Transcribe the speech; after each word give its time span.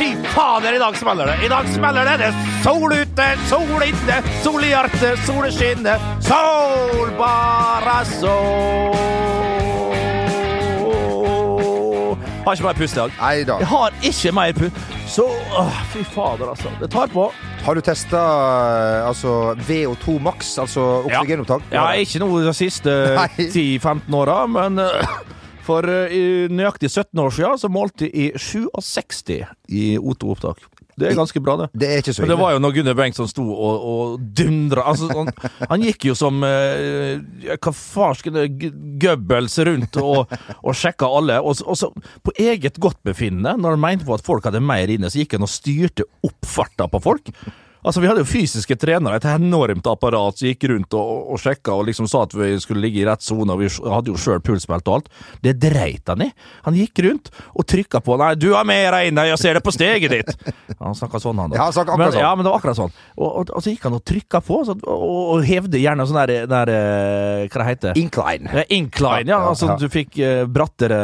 fy 0.00 0.16
fader, 0.32 0.72
i 0.74 0.78
dag 0.78 0.96
smeller 0.96 1.26
det! 1.26 1.36
I 1.44 1.48
dag 1.48 1.68
smeller 1.74 2.04
det! 2.08 2.16
Det 2.18 2.28
er 2.30 2.36
sol 2.64 2.92
ute, 2.94 3.26
sol 3.50 3.84
inne, 3.84 4.20
sol 4.44 4.64
i 4.64 4.72
hjertet, 4.72 5.24
solen 5.26 5.52
skinner. 5.52 6.04
Sol, 6.24 7.10
bare 7.18 7.98
sol. 8.16 8.96
Har 12.40 12.56
ikke 12.56 12.64
mer 12.64 12.78
pust 12.78 12.96
i 12.96 13.00
dag. 13.02 13.12
Nei 13.20 13.42
da. 13.46 13.58
Jeg 13.60 13.68
har 13.68 13.98
ikke 14.08 14.32
mer 14.34 14.54
pust. 14.56 14.78
Så 15.10 15.26
åh, 15.60 15.80
fy 15.92 16.04
fader, 16.14 16.48
altså. 16.54 16.72
Det 16.80 16.88
tar 16.94 17.10
på. 17.12 17.26
Har 17.66 17.76
du 17.76 17.82
testa 17.84 18.20
altså, 19.04 19.52
VO2 19.68 20.16
maks, 20.24 20.54
altså 20.62 20.86
oksygenopptak? 21.04 21.66
Ja, 21.74 21.90
ikke 22.00 22.22
noe 22.22 22.40
de 22.46 22.54
siste 22.56 22.94
10-15 23.36 24.16
åra, 24.16 24.46
men 24.48 24.80
eh, 24.80 25.12
for 25.70 25.86
eh, 25.90 26.12
i 26.14 26.22
nøyaktig 26.52 26.90
17 26.90 27.22
år 27.22 27.32
siden 27.38 27.62
så 27.62 27.72
målte 27.72 28.08
jeg 28.08 28.34
i 28.34 28.44
67 28.50 29.40
i 29.70 29.86
O2-opptak. 29.98 30.66
Det 31.00 31.08
er 31.08 31.16
ganske 31.16 31.40
bra, 31.40 31.54
det. 31.56 31.68
Det 31.80 31.88
er 31.88 32.02
ikke 32.02 32.12
så 32.12 32.24
Men 32.24 32.32
det 32.34 32.38
var 32.40 32.52
jo 32.52 32.60
når 32.60 32.74
Gunnar 32.76 32.96
Bengtsson 32.98 33.28
sto 33.30 33.44
og, 33.54 33.86
og 33.92 34.26
dundra 34.36 34.84
altså, 34.90 35.08
han, 35.16 35.30
han 35.70 35.86
gikk 35.86 36.10
jo 36.10 36.16
som 36.18 36.42
eh, 36.44 37.22
Hva 37.54 37.72
farsken 37.76 38.36
Goebbels 39.00 39.56
rundt 39.70 39.96
og, 40.02 40.34
og 40.60 40.76
sjekka 40.76 41.08
alle. 41.08 41.40
Og, 41.40 41.62
og 41.64 41.78
så 41.78 41.90
på 42.26 42.34
eget 42.36 42.76
godtbefinnende, 42.82 43.56
når 43.60 43.76
han 43.76 43.84
mente 43.86 44.08
på 44.08 44.16
at 44.18 44.26
folk 44.26 44.46
hadde 44.48 44.62
mer 44.64 44.92
inne, 44.92 45.08
så 45.08 45.22
gikk 45.22 45.38
han 45.38 45.46
og 45.46 45.52
styrte 45.52 46.06
opp 46.26 46.48
farta 46.48 46.88
på 46.90 47.00
folk. 47.06 47.32
Altså, 47.82 48.00
Vi 48.00 48.08
hadde 48.10 48.20
jo 48.20 48.28
fysiske 48.28 48.76
trenere, 48.76 49.16
et 49.16 49.26
enormt 49.30 49.86
apparat 49.88 50.36
som 50.36 50.48
gikk 50.50 50.66
rundt 50.68 50.96
og, 50.98 51.30
og 51.32 51.40
sjekka 51.40 51.72
og 51.78 51.86
liksom 51.88 52.08
sa 52.10 52.24
at 52.26 52.34
vi 52.36 52.52
skulle 52.60 52.82
ligge 52.84 53.00
i 53.00 53.06
rett 53.08 53.24
sone, 53.24 53.54
og 53.54 53.62
vi 53.62 53.70
hadde 53.70 54.12
jo 54.12 54.18
sjøl 54.20 54.42
pulsmelt 54.44 54.88
og 54.90 54.98
alt. 54.98 55.08
Det 55.44 55.54
dreit 55.62 56.10
han 56.12 56.26
i. 56.26 56.28
Han 56.66 56.76
gikk 56.76 57.00
rundt 57.06 57.30
og 57.54 57.66
trykka 57.70 58.02
på 58.04 58.18
'Nei, 58.20 58.34
du 58.36 58.50
har 58.52 58.66
mer 58.68 58.98
inne, 59.06 59.24
jeg 59.30 59.40
ser 59.40 59.56
det 59.56 59.64
på 59.64 59.72
steget 59.72 60.12
ditt'. 60.12 60.52
Han 60.80 60.96
snakka 60.96 61.20
sånn, 61.22 61.40
han 61.40 61.52
da. 61.52 61.56
Ja, 61.56 61.70
han 61.70 61.72
akkurat 61.72 61.98
men, 61.98 62.12
sånn. 62.12 62.20
Ja, 62.20 62.34
men 62.36 62.44
det 62.44 62.52
var 62.52 62.60
akkurat 62.60 62.80
sånn. 62.80 62.92
Og, 63.16 63.28
og, 63.30 63.54
og 63.56 63.64
så 63.64 63.72
gikk 63.72 63.86
han 63.88 63.96
og 63.96 64.04
trykka 64.04 64.42
på, 64.44 64.60
så, 64.68 64.76
og, 64.84 65.40
hevde 65.44 65.80
gjerne 65.80 66.04
sånn 66.08 66.20
der, 66.20 66.46
der 66.50 66.72
eh, 66.74 67.48
Hva 67.48 67.62
det 67.62 67.68
heter 67.70 68.00
Incline. 68.00 68.50
Eh, 68.52 68.68
Incline, 68.76 69.24
ja. 69.24 69.38
Ja, 69.38 69.40
ja, 69.40 69.54
Altså 69.54 69.72
ja. 69.72 69.78
du 69.80 69.88
fikk 69.92 70.18
eh, 70.20 70.44
brattere, 70.44 71.00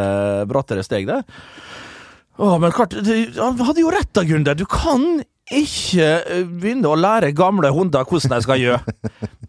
brattere 0.49 0.85
steg 0.85 1.09
der. 1.09 1.25
Å, 2.37 2.59
men 2.61 2.75
klart, 2.77 2.93
det, 3.01 3.17
han 3.39 3.57
hadde 3.65 3.81
jo 3.81 3.93
rett 3.93 4.13
da, 4.13 4.25
Gunder. 4.29 4.57
Du 4.59 4.67
kan 4.69 5.23
ikke 5.55 6.07
eh, 6.27 6.43
begynne 6.49 6.91
å 6.91 6.99
lære 6.99 7.31
gamle 7.37 7.71
hunder 7.75 8.07
hvordan 8.09 8.35
de 8.35 8.43
skal 8.43 8.59
gjøre. 8.59 8.95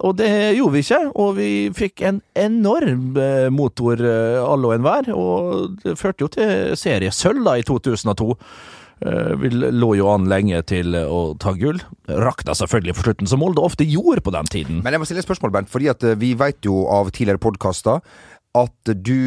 Og 0.06 0.14
det 0.20 0.30
gjorde 0.60 0.76
vi 0.76 0.84
ikke, 0.86 1.00
og 1.18 1.32
vi 1.40 1.50
fikk 1.74 2.04
en 2.06 2.20
enorm 2.38 3.18
eh, 3.18 3.48
motor, 3.54 3.98
eh, 3.98 4.38
alle 4.44 4.70
og 4.70 4.76
enhver. 4.76 5.10
Og 5.16 5.80
det 5.82 5.96
førte 5.98 6.28
jo 6.28 6.30
til 6.36 6.76
seriesølv 6.78 7.50
i 7.56 7.66
2002. 7.66 8.30
Eh, 9.02 9.34
Vi 9.42 9.52
lå 9.58 9.92
jo 9.98 10.12
an 10.14 10.30
lenge 10.30 10.62
til 10.70 10.94
å 11.02 11.34
ta 11.42 11.56
gull. 11.58 11.82
Rakna 12.08 12.54
selvfølgelig 12.58 12.98
for 13.00 13.10
slutten, 13.10 13.30
som 13.34 13.42
Molde 13.42 13.66
ofte 13.66 13.88
gjorde 13.90 14.22
på 14.26 14.34
den 14.38 14.54
tiden. 14.54 14.82
Men 14.86 14.94
jeg 14.94 15.02
må 15.02 15.10
stille 15.10 15.26
et 15.26 15.30
spørsmål, 15.30 15.56
Bernt. 15.58 15.74
Fordi 15.74 15.90
at 15.96 16.06
vi 16.22 16.36
vet 16.38 16.62
jo 16.70 16.86
av 16.94 17.10
tidligere 17.10 17.42
podkaster 17.42 18.04
at 18.58 18.90
du 19.06 19.18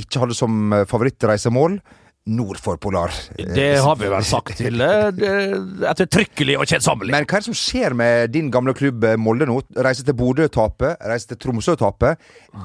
ikke 0.00 0.20
hadde 0.22 0.36
som 0.36 0.72
favorittreisemål 0.88 1.80
nord 2.26 2.58
for 2.58 2.76
polar. 2.82 3.12
Det 3.36 3.78
har 3.78 3.96
vi 4.00 4.08
vel 4.10 4.24
sagt 4.26 4.56
til 4.58 4.80
eh, 4.82 5.10
det- 5.14 5.86
ettertrykkelig 5.92 6.56
og 6.58 6.66
kjedsommelig. 6.66 7.12
Men 7.14 7.24
hva 7.24 7.38
er 7.38 7.44
det 7.44 7.48
som 7.50 7.54
skjer 7.58 7.94
med 7.94 8.32
din 8.34 8.50
gamle 8.50 8.74
klubb 8.74 9.04
eh, 9.06 9.16
Molde 9.16 9.46
nå? 9.46 9.60
Reise 9.78 10.02
til 10.06 10.16
Bodø 10.18 10.48
tape, 10.50 10.96
reise 11.06 11.28
til 11.30 11.38
Tromsø 11.38 11.76
tape. 11.78 12.16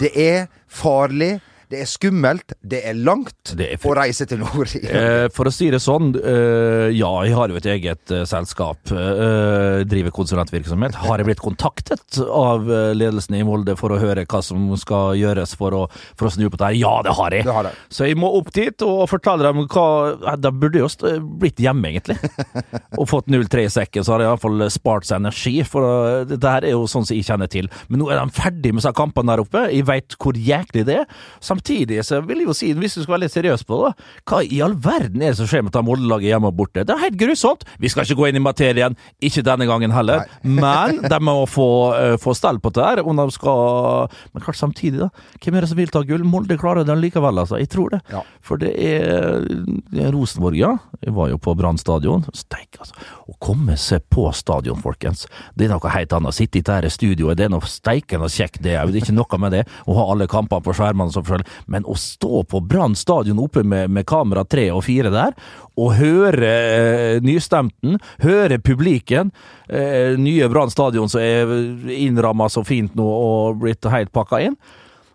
Det 0.02 0.12
er 0.18 0.48
farlig, 0.68 1.36
det 1.72 1.82
er 1.84 1.90
skummelt, 1.90 2.54
det 2.62 2.82
er 2.88 2.98
langt 2.98 3.54
Det 3.58 3.70
er 3.74 3.86
å 3.88 3.96
reise 3.98 4.28
til 4.30 4.42
nord. 4.44 4.70
Eh, 4.92 5.28
for 5.32 5.48
å 5.48 5.52
si 5.54 5.70
det 5.72 5.80
sånn, 5.82 6.12
eh, 6.18 6.90
ja, 6.94 7.10
jeg 7.26 7.36
har 7.38 7.52
jo 7.52 7.58
et 7.60 7.68
eget 7.70 8.12
eh, 8.12 8.24
selskap. 8.28 8.92
Eh, 8.92 9.84
driver 9.88 10.14
konsulentvirksomhet. 10.16 10.98
Har 11.06 11.22
jeg 11.22 11.30
blitt 11.30 11.44
kontaktet 11.44 12.18
av 12.26 12.68
eh, 12.68 12.92
ledelsen 12.98 13.38
i 13.40 13.44
Molde 13.48 13.78
for 13.80 13.94
å 13.94 14.00
høre 14.02 14.26
hva 14.30 14.42
som 14.44 14.66
skal 14.80 15.16
gjøres 15.20 15.56
for 15.60 15.78
å, 15.78 15.82
for 16.20 16.28
å 16.28 16.34
snu 16.34 16.50
på 16.50 16.60
det 16.60 16.72
her? 16.72 16.78
Ja, 16.82 16.94
det 17.06 17.16
har 17.18 17.36
jeg. 17.38 17.48
Det 17.48 17.56
har 17.56 17.70
det. 17.70 17.74
Så 17.94 18.10
jeg 18.10 18.20
må 18.20 18.34
opp 18.40 18.52
dit 18.56 18.86
og 18.86 19.06
fortelle 19.12 19.48
dem 19.48 19.64
hva 19.72 19.88
eh, 20.18 20.38
Da 20.42 20.52
burde 20.52 20.82
jeg 20.82 20.90
jo 20.90 21.16
blitt 21.40 21.62
hjemme, 21.64 21.94
egentlig. 21.94 22.18
og 23.00 23.08
fått 23.12 23.32
0-3 23.32 23.66
i 23.70 23.74
sekken, 23.78 24.06
så 24.06 24.16
har 24.16 24.26
jeg 24.26 24.34
iallfall 24.34 24.68
spart 24.74 25.08
seg 25.08 25.22
energi. 25.22 25.56
For 25.68 25.88
det 26.28 26.42
dette 26.42 26.56
her 26.58 26.68
er 26.68 26.76
jo 26.76 26.88
sånn 26.90 27.08
som 27.08 27.16
jeg 27.16 27.30
kjenner 27.30 27.52
til. 27.52 27.72
Men 27.88 28.04
nå 28.04 28.12
er 28.12 28.20
de 28.20 28.36
ferdig 28.36 28.76
med 28.76 28.84
seg 28.84 28.98
kampene 28.98 29.32
der 29.32 29.46
oppe. 29.46 29.66
Jeg 29.72 29.88
veit 29.88 30.20
hvor 30.20 30.38
jæklig 30.38 30.86
det 30.90 31.02
er. 31.04 31.20
Samtidig 31.40 31.61
så 31.62 32.22
vil 32.26 32.42
jeg 32.42 32.48
jo 32.50 32.56
si, 32.58 32.72
hvis 32.78 32.96
du 32.98 33.04
skal 33.04 33.16
være 33.16 33.24
litt 33.26 33.36
seriøs 33.36 33.64
på 33.68 33.80
det, 33.84 33.92
hva 34.30 34.42
i 34.44 34.62
all 34.64 34.76
verden 34.82 35.22
er 35.22 35.34
det 35.34 35.40
som 35.40 35.50
skjer 35.50 35.64
med 35.66 35.72
dette 35.72 35.84
Molde-laget 35.86 36.32
hjemme 36.32 36.52
og 36.52 36.58
borte? 36.58 36.86
Det 36.88 36.96
er 36.96 37.04
helt 37.06 37.20
grusomt. 37.20 37.66
Vi 37.82 37.92
skal 37.92 38.06
ikke 38.06 38.20
gå 38.20 38.30
inn 38.30 38.40
i 38.40 38.44
materien, 38.44 38.98
ikke 39.24 39.44
denne 39.46 39.68
gangen 39.70 39.94
heller. 39.96 40.26
Men 40.62 41.02
de 41.06 41.20
må 41.24 41.38
få, 41.50 41.70
uh, 41.96 42.16
få 42.22 42.36
stell 42.38 42.62
på 42.62 42.74
det 42.76 42.86
her. 42.86 43.04
Om 43.06 43.22
de 43.22 43.28
skal 43.36 44.10
Men 44.34 44.44
klart 44.44 44.60
samtidig, 44.60 45.00
da. 45.02 45.10
Hvem 45.42 45.58
er 45.58 45.66
det 45.66 45.72
som 45.72 45.80
vil 45.80 45.94
ta 45.94 46.04
gull? 46.08 46.26
Molde 46.28 46.58
klarer 46.60 46.88
det 46.88 46.98
likevel, 47.00 47.42
altså. 47.44 47.60
Jeg 47.62 47.72
tror 47.74 47.96
det. 47.96 48.02
Ja. 48.12 48.24
For 48.46 48.62
det 48.62 48.74
er, 48.78 49.46
det 49.92 50.06
er 50.06 50.14
Rosenborg, 50.16 50.58
ja. 50.60 50.76
Jeg 51.02 51.16
var 51.18 51.32
jo 51.32 51.40
på 51.42 51.56
Brann 51.58 51.80
stadion. 51.82 52.26
Steik, 52.38 52.80
altså. 52.80 52.98
Å 53.32 53.38
komme 53.42 53.78
seg 53.80 54.06
på 54.12 54.28
stadion, 54.36 54.82
folkens. 54.84 55.26
Det 55.56 55.68
er 55.68 55.74
noe 55.74 55.94
helt 55.94 56.16
annet. 56.18 56.38
Sitte 56.38 56.62
i 56.62 56.66
dette 56.66 56.92
studioet, 56.94 57.38
det 57.40 57.48
er 57.48 57.54
noe 57.54 57.70
steikende 57.70 58.30
kjekt, 58.32 58.62
det 58.66 58.78
òg. 58.80 58.92
Det 58.94 59.02
er 59.02 59.06
ikke 59.06 59.18
noe 59.18 59.42
med 59.42 59.56
det 59.56 59.64
å 59.86 59.98
ha 59.98 60.08
alle 60.14 60.28
kampene 60.32 60.66
på 60.66 60.76
skjermene 60.78 61.14
som 61.14 61.26
forskjell. 61.28 61.46
Men 61.66 61.88
å 61.90 61.96
stå 62.00 62.44
på 62.50 62.62
Brann 62.66 62.96
stadion 62.98 63.42
oppe 63.42 63.64
med, 63.64 63.92
med 63.94 64.08
kamera 64.10 64.46
tre 64.46 64.70
og 64.74 64.84
fire 64.88 65.12
der, 65.14 65.36
og 65.80 65.96
høre 65.98 66.52
eh, 66.52 67.24
nystemten, 67.24 67.98
høre 68.24 68.60
publiken, 68.60 69.32
eh, 69.70 70.18
nye 70.20 70.50
Brann 70.52 70.74
stadion 70.74 71.10
som 71.12 71.24
er 71.24 71.52
innramma 71.96 72.50
så 72.52 72.66
fint 72.68 72.96
nå 72.98 73.08
og 73.08 73.62
blitt 73.64 73.88
helt 73.92 74.14
pakka 74.16 74.42
inn. 74.48 74.58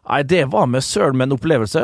Nei, 0.07 0.23
det 0.23 0.45
var 0.53 0.69
med 0.71 0.85
søren 0.87 1.19
med 1.19 1.27
en 1.27 1.35
opplevelse. 1.35 1.81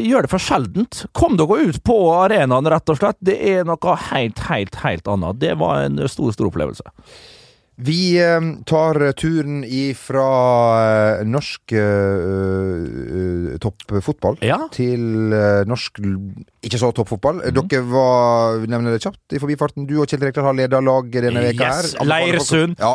Gjør 0.00 0.24
det 0.24 0.32
for 0.32 0.40
sjeldent. 0.40 1.02
Kom 1.16 1.36
dere 1.36 1.58
ut 1.68 1.82
på 1.84 1.96
arenaen, 2.16 2.68
rett 2.72 2.88
og 2.88 2.96
slett. 2.96 3.18
Det 3.20 3.36
er 3.36 3.66
noe 3.68 3.96
helt, 4.08 4.40
helt, 4.48 4.78
helt 4.80 5.10
annet. 5.12 5.42
Det 5.42 5.52
var 5.60 5.84
en 5.84 6.00
stor, 6.08 6.32
stor 6.32 6.48
opplevelse. 6.48 6.88
Vi 7.76 8.16
eh, 8.16 8.40
tar 8.64 8.96
turen 9.20 9.58
ifra 9.68 10.26
eh, 11.20 11.24
norsk 11.28 11.74
uh, 11.76 13.56
toppfotball 13.60 14.38
Ja. 14.40 14.62
til 14.72 15.02
norsk 15.68 16.00
ikke 16.64 16.80
så 16.80 16.88
toppfotball. 16.96 17.42
Mhm. 17.44 17.68
Dere 17.68 17.84
var, 17.90 18.64
nevner 18.66 18.96
det 18.96 19.02
kjapt 19.04 19.36
i 19.36 19.40
forbifarten, 19.42 19.86
du 19.88 19.98
og 20.00 20.08
Kjell 20.08 20.24
Rekdal 20.24 20.48
har 20.48 20.56
leda 20.56 20.80
laget 20.80 21.28
denne 21.28 21.44
veka. 21.44 21.68
Yes, 21.68 21.94
her. 21.98 22.08
Leirsund. 22.08 22.78
Ja. 22.80 22.94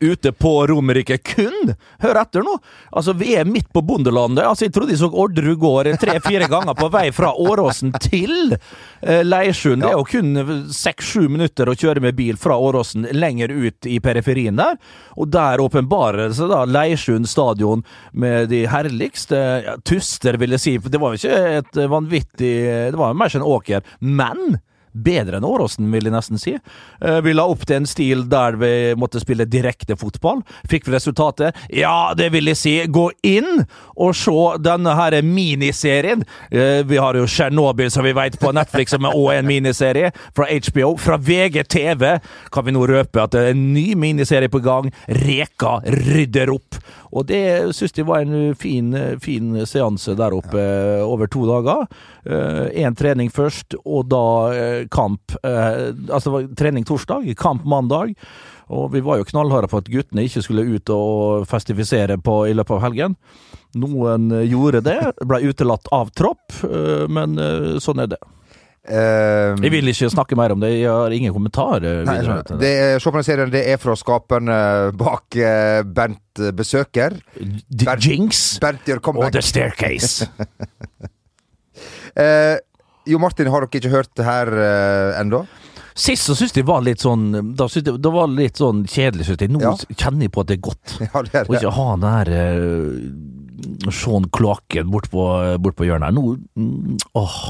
Ute 0.00 0.32
på 0.32 0.66
Romerike 0.66 1.18
kun! 1.18 1.72
Hør 1.98 2.20
etter 2.20 2.44
nå! 2.46 2.52
Altså, 2.94 3.14
vi 3.18 3.32
er 3.34 3.48
midt 3.48 3.72
på 3.74 3.82
bondelandet. 3.82 4.44
Altså, 4.46 4.68
jeg 4.68 4.74
trodde 4.76 4.94
jeg 4.94 5.00
så 5.02 5.10
Orderud 5.10 5.58
gård 5.58 5.90
tre-fire 6.00 6.46
ganger 6.50 6.76
på 6.78 6.86
vei 6.94 7.08
fra 7.14 7.32
Åråsen 7.34 7.90
til 7.98 8.54
eh, 8.54 9.24
Leirsund. 9.26 9.82
Det 9.82 9.90
er 9.90 9.98
jo 9.98 10.06
kun 10.06 10.70
seks-sju 10.74 11.26
minutter 11.32 11.70
å 11.70 11.74
kjøre 11.74 12.04
med 12.04 12.18
bil 12.18 12.38
fra 12.40 12.58
Åråsen 12.60 13.08
lenger 13.16 13.50
ut 13.50 13.90
i 13.90 13.98
periferien 14.04 14.60
der. 14.60 14.78
Og 15.18 15.32
der 15.34 15.62
åpenbarer 15.64 16.28
det 16.28 16.38
seg 16.38 16.54
da 16.54 16.62
Leirsund 16.70 17.28
stadion 17.30 17.82
med 18.12 18.50
de 18.54 18.64
herligste 18.70 19.42
ja, 19.66 19.76
tuster, 19.82 20.38
vil 20.38 20.54
jeg 20.54 20.66
si. 20.66 20.78
For 20.78 20.94
det 20.94 21.02
var 21.02 21.14
jo 21.14 21.22
ikke 21.24 21.54
et 21.60 21.84
vanvittig 21.90 22.56
Det 22.94 22.98
var 22.98 23.10
jo 23.10 23.18
mer 23.18 23.32
som 23.32 23.42
en 23.42 23.52
åker. 23.58 23.94
Men 24.00 24.60
Bedre 24.94 25.38
enn 25.38 25.44
Åråsen, 25.46 25.90
vil 25.92 26.04
jeg 26.08 26.12
nesten 26.14 26.38
si. 26.40 26.56
Eh, 27.00 27.20
Vi 27.20 27.32
la 27.34 27.44
opp 27.46 27.64
til 27.66 27.76
en 27.76 27.86
stil 27.86 28.24
der 28.28 28.56
vi 28.58 28.94
måtte 28.98 29.20
spille 29.22 29.46
direkte 29.46 29.96
fotball. 29.96 30.42
Fikk 30.68 30.86
vi 30.88 30.96
resultatet? 30.96 31.54
Ja, 31.70 32.12
det 32.16 32.30
vil 32.32 32.46
jeg 32.50 32.56
si. 32.56 32.74
Gå 32.90 33.10
inn 33.22 33.64
og 33.96 34.14
se 34.18 34.34
denne 34.58 34.94
her 34.98 35.20
miniserien. 35.22 36.24
Eh, 36.50 36.82
Vi 36.82 36.96
har 36.96 37.14
jo 37.14 37.26
Tsjernobyl, 37.26 37.90
som 37.90 38.04
vi 38.04 38.12
vet 38.12 38.38
på 38.40 38.52
Netflix, 38.52 38.90
som 38.90 39.04
er 39.04 39.14
også 39.14 39.38
en 39.38 39.46
miniserie. 39.46 40.12
Fra 40.34 40.46
HBO. 40.50 40.96
Fra 40.96 41.16
VGTV 41.18 42.20
kan 42.50 42.64
vi 42.64 42.72
nå 42.72 42.86
røpe 42.88 43.22
at 43.22 43.30
det 43.36 43.40
er 43.40 43.50
en 43.54 43.72
ny 43.74 43.94
miniserie 43.94 44.48
på 44.50 44.62
gang. 44.62 44.90
Reka 45.08 45.80
rydder 45.86 46.50
opp. 46.54 46.80
Og 47.10 47.26
det 47.26 47.42
syns 47.74 47.96
jeg 47.96 48.06
var 48.06 48.22
en 48.22 48.54
fin, 48.58 48.92
fin 49.22 49.54
seanse 49.66 50.14
der 50.18 50.36
oppe 50.36 50.60
ja. 50.60 51.00
over 51.02 51.30
to 51.30 51.42
dager. 51.48 51.88
Én 52.70 52.94
trening 52.98 53.32
først, 53.34 53.74
og 53.82 54.06
da 54.12 54.24
eh, 54.54 54.86
kamp 54.92 55.34
eh, 55.42 55.90
Altså 56.10 56.28
det 56.28 56.34
var 56.34 56.48
trening 56.60 56.86
torsdag, 56.86 57.26
kamp 57.40 57.66
mandag. 57.66 58.14
Og 58.70 58.92
vi 58.94 59.02
var 59.02 59.18
jo 59.18 59.26
knallharde 59.26 59.68
på 59.70 59.80
at 59.82 59.88
guttene 59.90 60.24
ikke 60.26 60.44
skulle 60.46 60.66
ut 60.76 60.92
og 60.94 61.46
festifisere 61.50 62.20
på, 62.22 62.44
i 62.46 62.54
løpet 62.54 62.76
av 62.76 62.84
helgen. 62.86 63.16
Noen 63.80 64.30
eh, 64.34 64.46
gjorde 64.50 64.84
det, 64.86 64.98
ble 65.26 65.42
utelatt 65.50 65.90
av 65.94 66.12
tropp, 66.14 66.54
eh, 66.66 67.06
men 67.10 67.38
eh, 67.38 67.80
sånn 67.82 68.04
er 68.04 68.14
det. 68.14 68.20
Eh, 68.88 69.58
Jeg 69.60 69.70
vil 69.74 69.90
ikke 69.92 70.08
snakke 70.08 70.36
mer 70.40 70.54
om 70.54 70.60
det, 70.62 70.70
jeg 70.80 70.88
har 70.88 71.12
ingen 71.12 71.34
kommentar 71.36 71.84
eh, 71.84 71.98
Nei, 72.08 72.14
det. 72.24 72.56
det 72.62 72.70
er, 72.80 72.94
serien, 73.26 73.50
det 73.52 73.60
er 73.68 73.76
fra 73.82 73.92
skaperne 74.00 74.56
bak 74.96 75.36
uh, 75.36 75.82
Bernt 75.84 76.40
Besøker. 76.56 77.18
D- 77.36 77.96
Jinx 78.00 78.56
Bernt 78.62 78.88
gjør 78.88 79.02
og. 79.04 79.36
The 79.36 79.42
Staircase. 79.44 80.24
uh, 82.16 82.56
Jo 83.10 83.18
Martin, 83.20 83.48
har 83.52 83.64
dere 83.64 83.80
ikke 83.80 83.92
hørt 83.92 84.10
det 84.16 84.24
her 84.26 84.48
uh, 84.54 85.20
ennå? 85.20 85.44
Sist 86.00 86.24
så 86.28 86.34
syntes 86.38 86.56
jeg 86.56 86.64
var 86.68 86.80
litt 86.86 87.02
sånn 87.02 87.24
Da 87.58 87.66
synes 87.68 87.88
jeg, 87.90 87.98
det 88.00 88.12
var 88.14 88.28
litt 88.32 88.56
sånn 88.60 88.84
kjedelig, 88.88 89.26
syns 89.28 89.40
jeg. 89.44 89.50
Nå 89.52 89.60
Ja. 89.64 89.72
kjenner 89.92 90.24
jeg 90.28 90.32
på 90.32 90.40
at 90.44 90.48
det 90.52 90.56
er 90.56 90.64
godt. 90.70 90.96
Ja, 91.04 91.22
det 91.26 91.34
er 91.36 91.44
Og 91.48 91.52
det. 91.52 91.60
ikke 91.60 91.76
ha 91.76 91.88
den 91.96 92.06
der 92.08 92.34
uh, 92.40 93.90
Sean 93.92 94.24
Kloakken 94.32 94.88
bort 94.92 95.10
på, 95.12 95.24
bort 95.60 95.76
på 95.76 95.84
hjørnet 95.88 96.08
her. 96.08 96.16
Nå 96.16 96.38
mm, 96.56 96.96
Åh. 97.20 97.42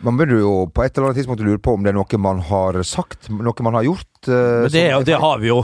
Man 0.00 0.16
burde 0.16 0.38
jo 0.38 0.66
på 0.70 0.84
et 0.84 0.94
eller 0.96 1.08
annet 1.08 1.18
tidspunkt 1.18 1.42
lure 1.42 1.58
på 1.58 1.72
om 1.74 1.82
det 1.82 1.90
er 1.90 1.96
noe 1.98 2.18
man 2.22 2.38
har 2.46 2.78
sagt, 2.86 3.28
noe 3.30 3.64
man 3.66 3.74
har 3.74 3.82
gjort. 3.88 4.10
uh, 4.28 4.34
Men 4.66 4.70
det, 4.70 4.84
som 4.94 5.04
det 5.08 5.18
har 5.18 5.38
vi 5.42 5.48
jo. 5.50 5.62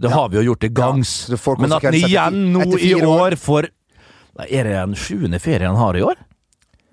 Det 0.00 0.08
Ja. 0.08 0.14
har 0.16 0.28
vi 0.32 0.36
jo 0.40 0.42
gjort 0.50 0.60
til 0.60 0.70
gangs. 0.72 1.28
Ja, 1.28 1.54
Men 1.58 1.72
at 1.72 1.82
den 1.82 1.94
igjen 1.94 2.52
nå 2.52 2.78
i 2.78 2.94
år. 2.94 3.06
år 3.32 3.36
får 3.36 3.68
Er 4.48 4.64
det 4.64 4.72
den 4.72 4.94
sjuende 4.94 5.38
ferien 5.40 5.74
han 5.74 5.76
har 5.76 5.96
i 5.96 6.02
år? 6.02 6.16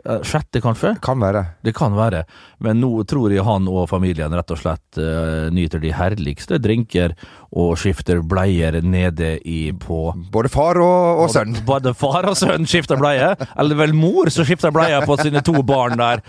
Eh, 0.05 0.21
Sjette, 0.21 0.61
kanskje? 0.61 0.95
Kan 1.01 1.19
være. 1.19 1.43
Det 1.65 1.73
kan 1.73 1.95
være. 1.97 2.23
Men 2.61 2.79
nå 2.81 2.91
tror 3.09 3.33
jeg 3.33 3.45
han 3.45 3.67
og 3.69 3.87
familien 3.89 4.33
rett 4.33 4.51
og 4.53 4.59
slett 4.59 4.99
uh, 5.01 5.49
nyter 5.53 5.81
de 5.81 5.91
herligste 5.93 6.59
drinker 6.61 7.15
og 7.57 7.73
skifter 7.81 8.21
bleier 8.21 8.77
nede 8.83 9.35
i 9.47 9.71
på 9.77 10.11
Både 10.33 10.51
far 10.53 10.77
og, 10.81 11.23
og 11.23 11.31
sønn. 11.33 11.57
Både 11.69 11.93
far 11.97 12.27
og 12.29 12.37
sønn 12.37 12.67
skifter 12.69 12.99
bleie. 12.99 13.33
Eller 13.57 13.79
vel 13.79 13.95
mor 13.97 14.29
som 14.33 14.45
skifter 14.47 14.73
bleie 14.75 14.99
på 15.05 15.17
sine 15.21 15.41
to 15.45 15.61
barn 15.65 15.97
der. 15.97 16.21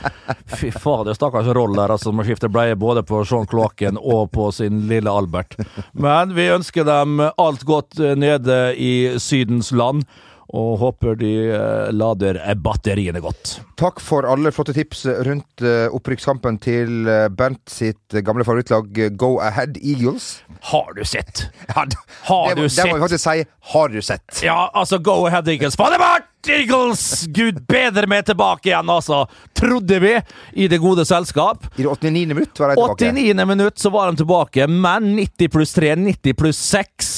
Fy 0.48 0.72
fader, 0.72 1.16
stakkars 1.16 1.50
Roll 1.56 1.76
der, 1.76 1.92
altså, 1.92 2.10
som 2.10 2.24
skifter 2.24 2.52
bleie 2.52 2.78
både 2.78 3.04
på 3.06 3.20
Sean 3.28 3.48
Kloakken 3.48 4.00
og 4.00 4.30
på 4.32 4.48
sin 4.54 4.86
lille 4.88 5.12
Albert. 5.12 5.58
Men 5.92 6.32
vi 6.36 6.48
ønsker 6.54 6.88
dem 6.88 7.20
alt 7.28 7.66
godt 7.68 8.00
eh, 8.00 8.16
nede 8.16 8.58
i 8.76 8.92
Sydens 9.20 9.72
land. 9.76 10.06
Og 10.56 10.78
håper 10.80 11.18
de 11.20 11.32
eh, 11.52 11.90
lader 11.92 12.38
batteriene 12.64 13.20
godt. 13.20 13.58
Takk 13.76 14.00
for 14.00 14.24
alle 14.24 14.52
flotte 14.54 14.72
tips 14.72 15.04
rundt 15.26 15.60
uh, 15.60 15.92
opprykkskampen 15.94 16.56
til 16.64 17.04
eh, 17.04 17.26
Bernt 17.28 17.68
sitt 17.68 18.16
gamle 18.24 18.46
favorittlag 18.48 18.88
eh, 18.96 19.12
Go 19.12 19.36
Ahead 19.44 19.76
Eagles. 19.82 20.38
Har 20.70 20.94
du 20.96 21.04
sett? 21.04 21.48
Ja, 21.68 21.84
Har 22.24 22.54
det, 22.54 22.62
du 22.62 22.68
sett? 22.68 22.84
det 22.84 22.90
må 22.90 22.96
vi 22.96 23.04
faktisk 23.04 23.24
si. 23.26 23.44
Har 23.74 23.92
du 23.92 24.00
sett? 24.02 24.40
Ja, 24.42 24.70
altså, 24.72 24.98
go 24.98 25.26
ahead, 25.28 25.48
Eagles. 25.52 25.76
Fadderbart! 25.76 26.26
det! 26.48 26.52
Eagles! 26.62 27.26
Gud 27.26 27.60
bedre 27.68 28.08
meg 28.08 28.24
tilbake 28.26 28.70
igjen, 28.70 28.88
altså. 28.90 29.26
Trodde 29.56 30.00
vi, 30.00 30.14
i 30.52 30.68
det 30.68 30.80
gode 30.82 31.04
selskap. 31.04 31.68
I 31.76 31.84
det 31.84 31.90
89. 31.92 32.26
minutt 32.34 32.60
var 32.60 32.72
de 32.72 32.80
tilbake. 32.80 33.10
89. 33.12 33.46
minutt 33.46 33.78
så 33.78 33.90
var 33.90 34.10
de 34.10 34.22
tilbake, 34.22 34.66
men 34.66 35.12
90 35.16 35.52
pluss 35.52 35.74
3, 35.76 35.94
90 35.96 36.38
pluss 36.40 36.62
6 36.72 37.16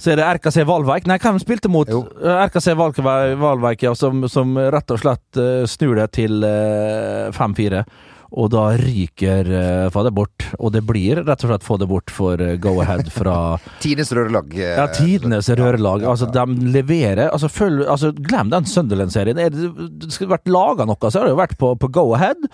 så 0.00 0.14
er 0.14 0.20
det 0.20 0.28
RKC 0.38 0.62
Valveik. 0.68 1.08
Nei, 1.10 1.18
hvem 1.20 1.40
spilte 1.42 1.68
mot? 1.72 1.88
Jo. 1.90 2.06
Eh, 2.22 2.44
RKC 2.46 2.72
Valveik, 2.78 3.84
ja, 3.84 3.94
som, 3.98 4.24
som 4.32 4.56
rett 4.56 4.94
og 4.94 5.02
slett 5.02 5.40
eh, 5.40 5.66
snur 5.68 6.00
det 6.00 6.08
til 6.16 6.40
eh, 6.46 7.28
5-4. 7.36 7.84
Og 8.38 8.46
da 8.52 8.68
ryker 8.78 9.48
uh, 9.50 9.86
få 9.90 10.04
bort. 10.14 10.46
Og 10.62 10.70
det 10.74 10.84
blir 10.86 11.18
rett 11.24 11.44
og 11.44 11.50
slett 11.50 11.66
få 11.66 11.78
det 11.82 11.88
bort 11.90 12.12
for 12.14 12.38
uh, 12.38 12.54
Go 12.62 12.76
Ahead 12.82 13.10
fra 13.10 13.58
Tidenes 13.82 14.12
rørelag. 14.14 14.54
eh, 14.54 14.76
ja, 14.78 14.86
tidenes 14.94 15.50
rørelag. 15.50 16.06
Altså, 16.06 16.30
de 16.30 16.70
leverer 16.70 17.26
altså, 17.26 17.50
følg, 17.50 17.82
altså, 17.90 18.12
Glem 18.14 18.52
den 18.54 18.68
Sunderland-serien. 18.70 19.38
Er 19.38 19.50
Det 19.50 19.72
det 20.00 20.12
skulle 20.14 20.36
vært 20.36 20.50
laga 20.50 20.86
noe, 20.86 21.10
så 21.10 21.18
har 21.18 21.26
det 21.26 21.34
jo 21.34 21.42
vært 21.42 21.58
på, 21.58 21.74
på 21.80 21.90
Go 21.90 22.06
Ahead. 22.14 22.46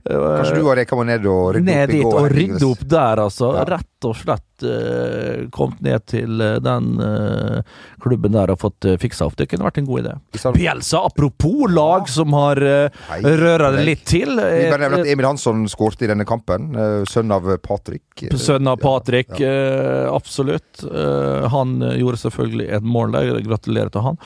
Kanskje 0.00 0.56
du 0.56 0.64
og 0.64 0.74
Reka 0.78 0.96
må 0.96 1.04
ned 1.04 1.26
og 1.28 1.54
rydde 1.54 1.66
Ned 1.66 1.82
opp 1.82 1.92
i 1.92 1.98
dit 1.98 2.06
og 2.08 2.28
rydde 2.32 2.68
opp 2.70 2.84
der, 2.88 3.20
altså. 3.26 3.52
Ja. 3.58 3.64
Rett 3.76 3.89
og 4.08 4.16
slett 4.18 4.64
eh, 4.66 5.46
kommet 5.54 5.80
ned 5.84 6.04
til 6.10 6.40
eh, 6.44 6.58
den 6.64 6.92
eh, 7.00 7.60
klubben 8.00 8.32
der 8.36 8.52
og 8.54 8.60
fått 8.62 8.86
uh, 8.88 8.94
fiksa 9.00 9.26
opp. 9.28 9.36
Det 9.36 9.48
kunne 9.50 9.66
vært 9.66 9.80
en 9.82 9.88
god 9.88 10.04
idé. 10.04 10.14
Bjelsa, 10.56 11.02
apropos 11.04 11.68
lag 11.72 12.08
som 12.08 12.32
har 12.36 12.60
uh, 12.60 13.02
røra 13.24 13.70
det 13.76 13.84
litt 13.86 14.04
til. 14.08 14.36
Vi 14.40 14.64
eh, 14.66 14.70
bare 14.72 14.86
nevner 14.86 15.04
at 15.04 15.10
Emil 15.12 15.28
Hansson 15.28 15.66
skårte 15.70 16.06
i 16.06 16.10
denne 16.10 16.24
kampen. 16.28 16.70
eh, 16.74 17.02
Sønn 17.10 17.32
av 17.34 17.48
Patrick. 17.64 18.24
Eh, 18.24 18.36
Sønn 18.40 18.68
av 18.70 18.80
Patrick, 18.80 19.34
Ja. 19.40 19.50
eh, 19.50 20.06
absolutt. 20.14 20.84
Eh, 20.84 21.48
han 21.52 21.76
eh, 21.82 21.98
gjorde 22.00 22.22
selvfølgelig 22.24 22.70
et 22.78 22.86
mål 22.86 23.12
der, 23.16 23.34
gratulerer 23.44 23.92
til 23.92 24.06
han. 24.08 24.20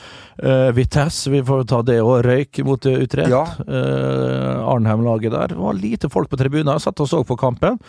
Vitesse, 0.75 1.31
vi 1.31 1.39
får 1.45 1.63
ta 1.69 1.79
det 1.85 1.99
og 2.03 2.19
røyk 2.25 2.59
mot 2.67 2.79
utrett 2.79 3.05
Utrecht. 3.05 3.31
Ja. 3.31 3.43
Eh, 3.67 4.69
Arnhem-laget 4.73 5.31
der. 5.31 5.47
Det 5.53 5.57
var 5.59 5.73
lite 5.77 6.09
folk 6.09 6.29
på 6.29 6.37
tribunen. 6.39 6.73
Jeg 6.75 6.81
satt 6.87 6.99
og 7.03 7.09
så 7.09 7.23
på 7.27 7.37
kampen. 7.39 7.79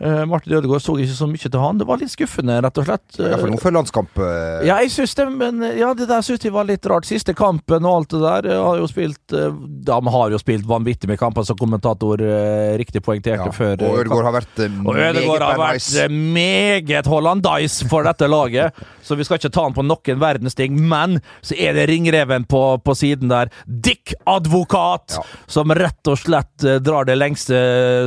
Eh, 0.00 0.22
Martin 0.24 0.54
Ødegaard 0.56 0.80
så 0.80 0.94
ikke 0.96 1.12
så 1.12 1.26
mye 1.28 1.44
til 1.50 1.60
han. 1.60 1.76
Det 1.80 1.86
var 1.88 1.98
litt 2.00 2.12
skuffende, 2.14 2.54
rett 2.64 2.78
og 2.80 2.86
slett. 2.88 3.18
Ja, 3.20 3.36
for 3.36 3.50
noen 3.52 3.60
før 3.60 3.74
landskamp. 3.76 4.16
Uh... 4.16 4.62
Ja, 4.64 4.78
jeg 4.80 4.90
synes 4.94 5.12
det, 5.18 5.26
men 5.36 5.60
ja, 5.76 5.90
det 5.98 6.06
der 6.08 6.24
synes 6.24 6.44
jeg 6.46 6.54
var 6.54 6.64
litt 6.68 6.86
rart. 6.88 7.04
Siste 7.08 7.34
kampen 7.36 7.84
og 7.84 7.98
alt 7.98 8.14
det 8.14 8.20
der 8.24 8.48
eh, 8.54 8.62
har 8.64 8.80
jo 8.80 8.88
spilt 8.88 9.34
eh, 9.36 9.50
De 9.90 9.98
har 10.16 10.32
jo 10.32 10.40
spilt 10.40 10.64
vanvittig 10.70 11.10
med 11.10 11.20
kamper, 11.20 11.44
som 11.44 11.58
kommentator 11.60 12.22
eh, 12.24 12.72
riktig 12.80 13.02
poengterte 13.04 13.50
ja. 13.50 13.52
før. 13.52 13.74
eh, 13.76 13.90
Og 13.90 14.00
Ødegaard 14.00 14.28
har 14.30 14.36
vært 14.38 14.62
eh, 14.64 14.78
og 14.86 14.96
Ødegaard 14.96 15.44
har 15.46 15.60
vært 15.60 15.90
eh, 16.04 16.14
meget 16.40 17.10
hollandais 17.10 17.80
for 17.90 18.08
dette 18.08 18.28
laget, 18.30 18.80
så 19.06 19.18
vi 19.18 19.26
skal 19.28 19.40
ikke 19.40 19.52
ta 19.52 19.66
han 19.66 19.76
på 19.76 19.84
noen 19.84 20.20
verdens 20.22 20.56
ting. 20.58 20.80
Men 20.80 21.18
så 21.44 21.58
er 21.60 21.76
det 21.76 21.88
ringreven 21.92 22.48
på, 22.48 22.62
på 22.84 22.96
siden 22.96 23.28
der, 23.32 23.52
Dick 23.66 24.14
Advokat, 24.24 25.18
Ja. 25.18 25.22
som 25.50 25.72
rett 25.76 26.06
og 26.08 26.18
slett 26.22 26.64
eh, 26.64 26.78
drar 26.80 27.04
det 27.08 27.18
lengste 27.20 27.60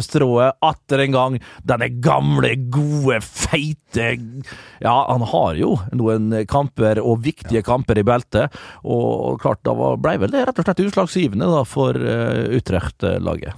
strået 0.04 0.58
atter 0.64 1.04
en 1.06 1.16
gang. 1.16 1.40
Denne 1.84 2.00
gamle, 2.02 2.56
gode, 2.72 3.20
feite 3.22 4.14
Ja, 4.82 5.06
han 5.10 5.22
har 5.22 5.56
jo 5.60 5.74
noen 5.92 6.32
kamper, 6.48 7.00
og 7.04 7.24
viktige 7.26 7.64
kamper, 7.64 8.00
i 8.00 8.04
beltet. 8.08 8.54
Og 8.84 9.40
klart, 9.42 9.60
da 9.64 9.74
var- 9.74 9.98
ble 9.98 10.18
vel 10.18 10.32
det 10.32 10.46
rett 10.48 10.60
og 10.60 10.66
slett 10.66 10.80
utslagsgivende 10.86 11.46
da, 11.52 11.64
for 11.68 11.94
uh, 11.96 12.48
Utrecht-laget. 12.56 13.54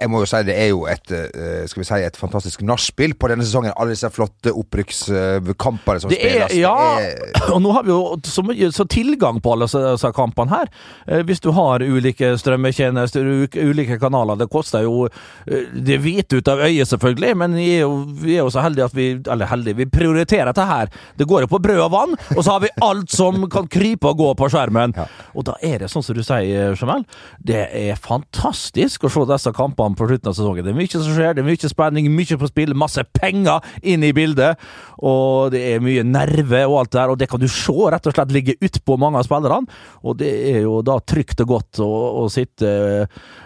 Jeg 0.00 0.10
må 0.12 0.20
jo 0.22 0.28
si 0.30 0.40
det 0.46 0.54
er 0.54 0.68
jo 0.70 0.84
et 0.90 1.10
eh, 1.14 1.64
Skal 1.66 1.82
vi 1.82 1.86
si 1.88 1.98
et 2.06 2.16
fantastisk 2.18 2.62
nachspiel 2.66 3.14
på 3.18 3.28
denne 3.32 3.44
sesongen. 3.46 3.72
Alle 3.76 3.94
disse 3.96 4.10
flotte 4.14 4.52
opprykkskampene 4.54 6.00
som 6.02 6.10
Det 6.12 6.18
er, 6.22 6.44
spilles. 6.46 6.56
ja, 6.60 6.74
Det 6.98 7.08
er, 7.08 7.50
og 7.54 7.62
nå 7.64 7.72
har 7.74 7.86
vi 7.86 7.92
jo 7.92 8.00
så 8.28 8.44
mye 8.46 8.70
så 8.74 8.86
tilgang 8.90 9.40
på 9.42 9.52
alle 9.56 9.68
disse 9.68 10.12
kampene 10.16 10.52
her. 10.54 10.70
Eh, 11.06 11.22
Hvis 11.28 11.42
du 11.44 11.50
har 11.56 11.82
ulike 11.82 12.32
strømmetjenester, 12.38 13.26
ulike 13.58 13.98
kanaler, 14.00 14.38
det 14.40 14.48
koster 14.52 14.86
jo 14.86 15.08
Det 15.48 15.88
det 15.88 15.96
hvite 16.04 16.38
ut 16.38 16.48
av 16.52 16.60
øyet, 16.66 16.86
selvfølgelig, 16.90 17.30
men 17.40 17.54
vi 17.56 17.66
er, 17.78 17.80
jo, 17.86 17.94
vi 18.22 18.34
er 18.36 18.42
jo 18.44 18.50
så 18.52 18.60
heldige 18.62 18.84
at 18.90 18.94
vi 18.94 19.06
Eller 19.32 19.48
heldige, 19.50 19.76
vi 19.80 19.86
prioriterer 19.90 20.50
dette 20.52 20.66
her. 20.68 20.90
Det 21.18 21.26
går 21.28 21.46
jo 21.46 21.50
på 21.50 21.58
brød 21.64 21.80
og 21.86 21.90
vann, 21.94 22.12
og 22.36 22.42
så 22.44 22.54
har 22.54 22.60
vi 22.62 22.68
alt 22.84 23.10
som 23.10 23.48
kan 23.50 23.66
krype 23.72 24.10
og 24.12 24.18
gå 24.20 24.28
på 24.38 24.48
skjermen. 24.52 24.94
Ja. 24.96 25.06
Og 25.34 25.46
da 25.48 25.56
er 25.64 25.78
det 25.82 25.88
sånn 25.90 26.04
som 26.04 26.14
du 26.16 26.22
sier, 26.22 26.74
Jamel, 26.78 27.04
det 27.42 27.64
er 27.74 27.98
fantastisk 27.98 29.08
å 29.08 29.10
se 29.12 29.24
disse 29.32 29.52
kampene 29.56 29.87
på 29.96 30.08
slutten 30.08 30.28
av 30.28 30.36
sesongen. 30.36 30.64
Det 30.66 30.72
er 30.74 30.78
mye 30.78 30.92
som 30.92 31.06
skjer, 31.06 31.34
det 31.38 31.42
er 31.44 31.48
mye 31.48 31.70
spenning, 31.72 32.10
mye 32.12 32.38
på 32.40 32.48
spill, 32.50 32.74
masse 32.78 33.04
penger 33.16 33.60
inn 33.82 34.04
i 34.04 34.12
bildet. 34.16 34.58
Og 34.98 35.52
det 35.54 35.60
er 35.76 35.80
mye 35.84 36.02
nerve 36.04 36.64
og 36.66 36.80
alt 36.80 36.90
det 36.92 36.98
der, 37.00 37.12
og 37.14 37.18
det 37.20 37.28
kan 37.30 37.40
du 37.40 37.46
se 37.48 37.72
rett 37.94 38.06
og 38.10 38.14
slett 38.16 38.32
ligge 38.34 38.56
utpå 38.64 38.96
mange 38.98 39.20
av 39.20 39.26
spillerne. 39.28 39.68
Og 40.02 40.16
det 40.18 40.32
er 40.52 40.60
jo 40.66 40.80
da 40.82 40.98
trygt 41.00 41.40
og 41.44 41.52
godt 41.54 41.80
å, 41.84 41.88
å 42.24 42.26
sitte 42.32 42.72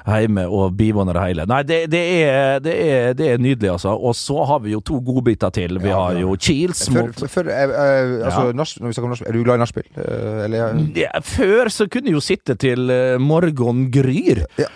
hjemme 0.08 0.46
og 0.48 0.72
bivåne 0.78 1.12
det 1.14 1.22
hele. 1.26 1.46
Nei, 1.50 1.60
det, 1.68 1.82
det, 1.92 2.02
er, 2.24 2.58
det, 2.64 2.76
er, 2.88 3.12
det 3.18 3.28
er 3.34 3.42
nydelig, 3.42 3.70
altså. 3.74 3.92
Og 3.98 4.16
så 4.18 4.38
har 4.48 4.62
vi 4.64 4.72
jo 4.74 4.80
to 4.80 5.00
godbiter 5.04 5.52
til. 5.54 5.78
Vi 5.82 5.92
har 5.92 6.16
jo 6.22 6.34
Cheels 6.40 6.86
mot 6.94 7.24
før, 7.28 7.52
altså, 7.52 8.48
Ja. 8.48 8.52
når 8.56 8.72
vi 8.88 8.94
snakker 8.96 9.08
om 9.08 9.12
nachspiel, 9.14 9.28
Er 9.28 9.36
du 9.36 9.44
glad 9.44 9.60
i 9.60 9.62
nachspiel? 9.62 9.86
Eh, 9.96 10.44
eller 10.46 10.80
Ja, 10.98 11.12
Før 11.22 11.68
så 11.72 11.86
kunne 11.90 12.10
jeg 12.10 12.16
jo 12.16 12.24
sitte 12.24 12.56
til 12.58 12.90
eh, 12.90 13.18
morgen 13.20 13.86
gryr. 13.92 14.44
Ja. 14.60 14.70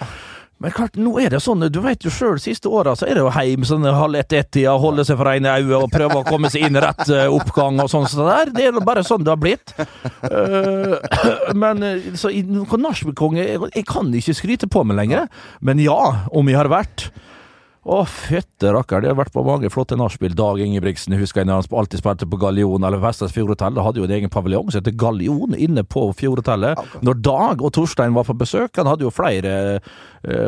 Men 0.57 0.73
klart, 0.73 0.95
nå 0.97 1.11
er 1.21 1.35
det 1.35 1.43
sånn, 1.45 1.67
du 1.69 1.79
vet 1.85 2.07
jo 2.07 2.11
sjøl, 2.13 2.39
siste 2.41 2.71
åra 2.73 2.95
så 2.97 3.05
er 3.05 3.19
det 3.19 3.25
jo 3.27 3.33
heim 3.35 3.67
sånn 3.69 3.85
halv 3.85 4.17
ett-ett-tida, 4.23 4.73
holde 4.81 5.05
seg 5.05 5.19
for 5.21 5.29
ene 5.29 5.53
øyet 5.53 5.75
og 5.77 5.93
prøve 5.93 6.23
å 6.23 6.25
komme 6.25 6.49
seg 6.53 6.65
inn 6.71 6.81
rett 6.81 7.03
eh, 7.13 7.29
oppgang 7.29 7.83
og 7.85 7.93
sånn 7.93 8.09
sånn 8.09 8.31
der. 8.31 8.55
Det 8.57 8.71
er 8.71 8.81
bare 8.81 9.05
sånn 9.05 9.27
det 9.27 9.35
har 9.35 9.43
blitt. 9.43 9.75
Uh, 10.25 10.97
men 11.63 11.85
eh, 11.85 12.09
så 12.17 12.33
nachspielkonge 12.33 13.45
jeg, 13.45 13.61
jeg 13.75 13.87
kan 13.89 14.09
ikke 14.17 14.39
skryte 14.41 14.71
på 14.73 14.87
meg 14.89 14.97
lenger. 15.03 15.29
Men 15.61 15.83
ja, 15.83 16.01
om 16.33 16.49
jeg 16.49 16.57
har 16.63 16.73
vært. 16.73 17.11
Å, 17.87 18.01
fytte 18.11 18.73
rakker, 18.75 19.05
det 19.05 19.13
har 19.13 19.19
vært 19.21 19.31
på 19.31 19.45
mange 19.47 19.69
flotte 19.71 19.95
nachspiel. 19.95 20.33
Dag 20.35 20.59
Ingebrigtsen 20.59 21.15
husker 21.21 21.45
jeg 21.45 21.47
når 21.47 21.61
han 21.61 21.77
alltid 21.85 22.01
spilte 22.01 22.27
på 22.27 22.41
Gallion 22.43 22.83
eller 22.83 22.99
Vestas 22.99 23.31
Fjordhotell. 23.37 23.79
Hadde 23.79 24.03
jo 24.03 24.09
en 24.09 24.15
egen 24.17 24.33
paviljong 24.33 24.73
som 24.73 24.81
heter 24.81 24.97
Gallion 24.99 25.55
inne 25.55 25.85
på 25.87 26.03
Fjordhotellet. 26.19 26.83
Når 27.07 27.21
Dag 27.23 27.63
og 27.63 27.71
Torstein 27.77 28.17
var 28.17 28.27
på 28.27 28.35
besøk, 28.41 28.73
han 28.81 28.91
hadde 28.91 29.07
jo 29.07 29.15
flere 29.15 29.79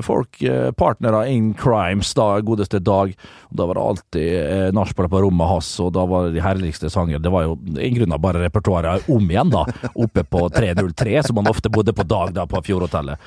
folk, 0.04 0.42
eh, 0.42 0.70
partnere 0.78 1.24
in 1.32 1.52
crimes, 1.54 2.14
da, 2.14 2.40
godeste 2.40 2.80
Dag. 2.82 3.14
Da 3.50 3.66
var 3.66 3.74
det 3.78 3.84
alltid 3.90 4.28
eh, 4.40 4.70
nachspiel 4.76 5.08
på 5.08 5.22
rommet 5.24 5.48
hans, 5.48 5.70
og 5.80 5.92
da 5.96 6.04
var 6.06 6.26
det 6.28 6.34
de 6.38 6.44
herligste 6.44 6.90
sanger. 6.90 7.18
Det 7.22 7.30
var 7.32 7.46
jo 7.48 7.58
i 7.78 7.92
av 8.08 8.20
bare 8.20 8.42
repertoaret 8.46 9.08
om 9.08 9.30
igjen, 9.30 9.50
da, 9.54 9.64
oppe 9.94 10.24
på 10.24 10.48
303, 10.54 11.22
som 11.28 11.36
han 11.40 11.48
ofte 11.50 11.70
bodde 11.70 11.92
på 11.96 12.06
Dag 12.08 12.34
da 12.36 12.46
på 12.46 12.62
Fjordhotellet. 12.66 13.18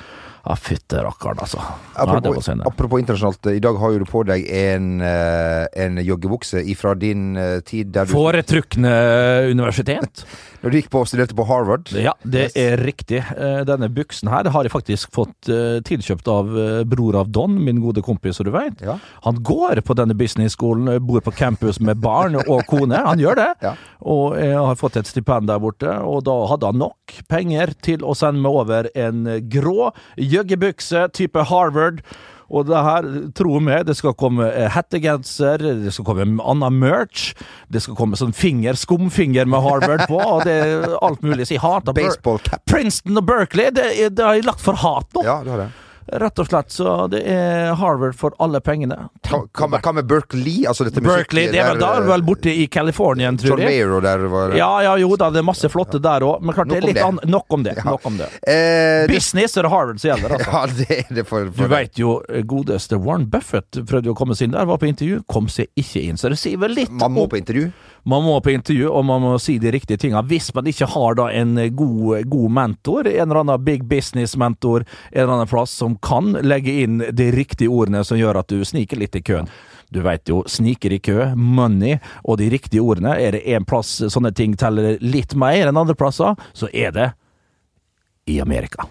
Ja, 0.41 0.55
fytte 0.57 1.03
rakkeren, 1.05 1.37
altså. 1.37 1.59
Apropos, 2.01 2.47
var 2.47 2.63
apropos 2.65 2.97
internasjonalt, 3.03 3.45
i 3.53 3.59
dag 3.61 3.75
har 3.77 3.91
jo 3.93 3.99
du 4.01 4.07
på 4.09 4.23
deg 4.25 4.47
en, 4.49 4.87
eh, 5.05 5.67
en 5.83 5.99
joggebukse 6.01 6.63
ifra 6.65 6.95
din 6.97 7.35
eh, 7.37 7.59
tid 7.61 7.91
der 7.93 8.09
du 8.09 8.15
Foretrukne 8.15 8.89
universitet. 9.51 10.23
Når 10.63 10.73
du 10.73 10.77
gikk 10.79 10.89
på 10.93 11.03
og 11.03 11.07
studerte 11.09 11.37
på 11.37 11.45
Harvard. 11.45 11.91
Ja, 11.93 12.15
det 12.25 12.47
Yes. 12.47 12.55
er 12.57 12.81
riktig. 12.81 13.21
Eh, 13.37 13.61
Denne 13.69 13.89
buksen 13.93 14.29
her 14.33 14.49
har 14.49 14.63
jeg 14.65 14.73
faktisk 14.73 15.13
fått 15.13 15.49
eh, 15.49 15.77
tilkjøpt 15.85 16.25
av 16.33 16.40
eh, 16.49 16.81
bror 16.89 17.15
av 17.21 17.29
Don, 17.29 17.59
min 17.63 17.79
gode 17.83 18.01
kompis, 18.01 18.39
som 18.39 18.47
du 18.47 18.51
veit. 18.55 18.81
Ja. 18.81 18.97
Han 19.27 19.37
går 19.45 19.81
på 19.85 19.95
denne 19.99 20.15
business-skolen, 20.17 20.89
bor 21.05 21.21
på 21.21 21.31
campus 21.37 21.79
med 21.79 22.01
barn 22.01 22.35
og 22.41 22.65
kone. 22.69 22.97
Han 23.05 23.21
gjør 23.21 23.37
det. 23.41 23.49
Ja. 23.61 23.75
Og 24.01 24.35
jeg 24.41 24.57
har 24.57 24.75
fått 24.81 24.97
et 25.01 25.07
stipend 25.11 25.47
der 25.51 25.61
borte, 25.61 25.93
og 26.01 26.23
da 26.25 26.35
hadde 26.49 26.71
han 26.73 26.81
nok 26.81 27.19
penger 27.29 27.75
til 27.85 28.01
å 28.07 28.15
sende 28.17 28.41
meg 28.41 28.57
over 28.63 28.89
en 28.97 29.23
grå 29.51 29.91
joggebukse 30.17 31.07
type 31.17 31.43
Harvard. 31.51 32.01
Og 32.51 32.65
det 32.67 32.79
her, 32.83 33.05
tro 33.39 33.61
meg, 33.63 33.85
det 33.87 33.93
skal 33.95 34.11
komme 34.19 34.49
eh, 34.51 34.65
hettegenser, 34.73 35.61
det 35.85 35.93
skal 35.95 36.03
komme 36.09 36.25
annen 36.43 36.75
merch, 36.81 37.29
det 37.71 37.79
skal 37.85 37.95
komme 37.95 38.19
sånn 38.19 38.33
finger, 38.35 38.75
skumfinger 38.75 39.47
med 39.47 39.63
Harvard 39.63 40.03
på, 40.09 40.17
og 40.19 40.43
det 40.43 40.57
er 40.65 40.83
alt 40.99 41.23
mulig. 41.23 41.45
Så 41.47 41.55
jeg 41.55 41.63
hater 41.63 41.95
Ber- 41.95 42.09
Baseball 42.09 42.41
cap. 42.43 42.65
Princeton 42.67 43.21
og 43.21 43.29
Berkeley, 43.29 43.71
det, 43.71 43.85
det 44.17 44.25
har 44.27 44.35
jeg 44.35 44.49
lagt 44.49 44.65
for 44.65 44.75
hat 44.83 45.07
nå. 45.15 45.23
Ja, 45.23 45.37
det 45.47 45.53
har 45.55 45.63
det. 45.63 45.69
Rett 46.11 46.39
og 46.39 46.47
slett. 46.47 46.71
Så 46.71 47.07
det 47.11 47.21
er 47.31 47.71
Harvard 47.79 48.15
for 48.19 48.35
alle 48.43 48.59
pengene. 48.63 48.97
Hva, 49.27 49.93
med, 49.95 50.05
Berkeley? 50.07 50.65
Altså 50.67 50.85
dette 50.87 51.03
Berkeley, 51.03 51.47
det 51.51 51.61
er 51.61 51.71
vel, 51.71 51.83
er 51.83 52.03
det 52.03 52.11
vel 52.11 52.25
borte 52.27 52.51
i 52.51 52.67
California, 52.71 53.31
tror 53.39 53.61
jeg. 53.61 53.69
Mayer 53.69 53.93
og 53.95 54.03
der 54.05 54.25
var 54.31 54.55
Ja, 54.57 54.69
ja, 54.83 54.95
jo 54.99 55.13
da, 55.19 55.29
det 55.31 55.41
er 55.41 55.47
masse 55.47 55.71
flotte 55.71 56.01
der 56.03 56.25
òg, 56.27 56.43
men 56.43 56.57
klart 56.57 56.71
det 56.73 56.81
er 56.81 56.87
litt 56.89 57.01
annet. 57.03 57.27
Nok 57.31 57.57
om 57.57 57.63
det. 57.67 57.77
Ja. 57.79 57.87
Nok 57.87 58.09
om 58.09 58.19
det. 58.19 58.27
Eh, 58.43 59.05
Business 59.11 59.55
er 59.55 59.67
det 59.67 59.73
Harvard 59.73 60.01
som 60.03 60.11
gjelder, 60.11 60.35
altså. 60.37 60.51
ja, 60.57 60.63
det 60.81 60.99
er 60.99 61.15
det 61.21 61.27
for, 61.29 61.47
Du 61.47 61.63
for 61.63 61.71
veit 61.71 62.01
jo, 62.01 62.17
eh, 62.27 62.43
godeste 62.47 62.99
Warren 62.99 63.29
Buffett 63.31 63.79
prøvde 63.87 64.11
jo 64.11 64.17
å 64.17 64.19
komme 64.19 64.37
seg 64.37 64.49
inn 64.49 64.57
der, 64.57 64.67
var 64.67 64.81
på 64.81 64.89
intervju, 64.91 65.23
kom 65.31 65.47
seg 65.51 65.71
ikke 65.79 66.03
inn. 66.09 66.19
Så 66.19 66.33
det 66.33 66.41
sier 66.41 66.59
vel 66.61 66.75
litt 66.75 66.91
Man 66.91 67.15
må 67.15 67.27
på 67.31 67.39
intervju. 67.39 67.71
Man 68.03 68.23
må 68.23 68.37
på 68.41 68.51
intervju, 68.51 68.87
og 68.89 69.05
man 69.05 69.21
må 69.21 69.33
si 69.41 69.57
de 69.61 69.71
riktige 69.71 69.99
tingene. 70.01 70.23
Hvis 70.29 70.49
man 70.55 70.67
ikke 70.69 70.89
har 70.93 71.17
da 71.19 71.27
en 71.31 71.55
god, 71.75 72.23
god 72.29 72.55
mentor, 72.57 73.07
en 73.07 73.27
eller 73.27 73.41
annen 73.43 73.65
big 73.65 73.83
business-mentor, 73.89 74.85
en 75.11 75.21
eller 75.23 75.35
annen 75.35 75.51
plass 75.51 75.75
som 75.81 75.97
kan 76.01 76.33
legge 76.41 76.81
inn 76.83 77.03
de 77.11 77.31
riktige 77.35 77.69
ordene 77.69 78.03
som 78.07 78.19
gjør 78.19 78.41
at 78.41 78.51
du 78.51 78.65
sniker 78.65 79.01
litt 79.01 79.17
i 79.17 79.23
køen. 79.25 79.51
Du 79.91 79.99
veit 80.05 80.29
jo, 80.29 80.39
sniker 80.47 80.93
i 80.95 81.01
kø, 81.03 81.33
money 81.35 81.97
og 82.23 82.39
de 82.39 82.47
riktige 82.53 82.83
ordene. 82.83 83.17
Er 83.19 83.35
det 83.35 83.43
én 83.43 83.67
plass 83.67 83.97
sånne 84.13 84.31
ting 84.35 84.55
teller 84.55 84.95
litt 85.03 85.35
mer 85.35 85.67
enn 85.67 85.81
andre 85.81 85.97
plasser, 85.99 86.39
så 86.53 86.71
er 86.71 86.95
det 86.95 87.11
i 88.31 88.39
Amerika. 88.39 88.87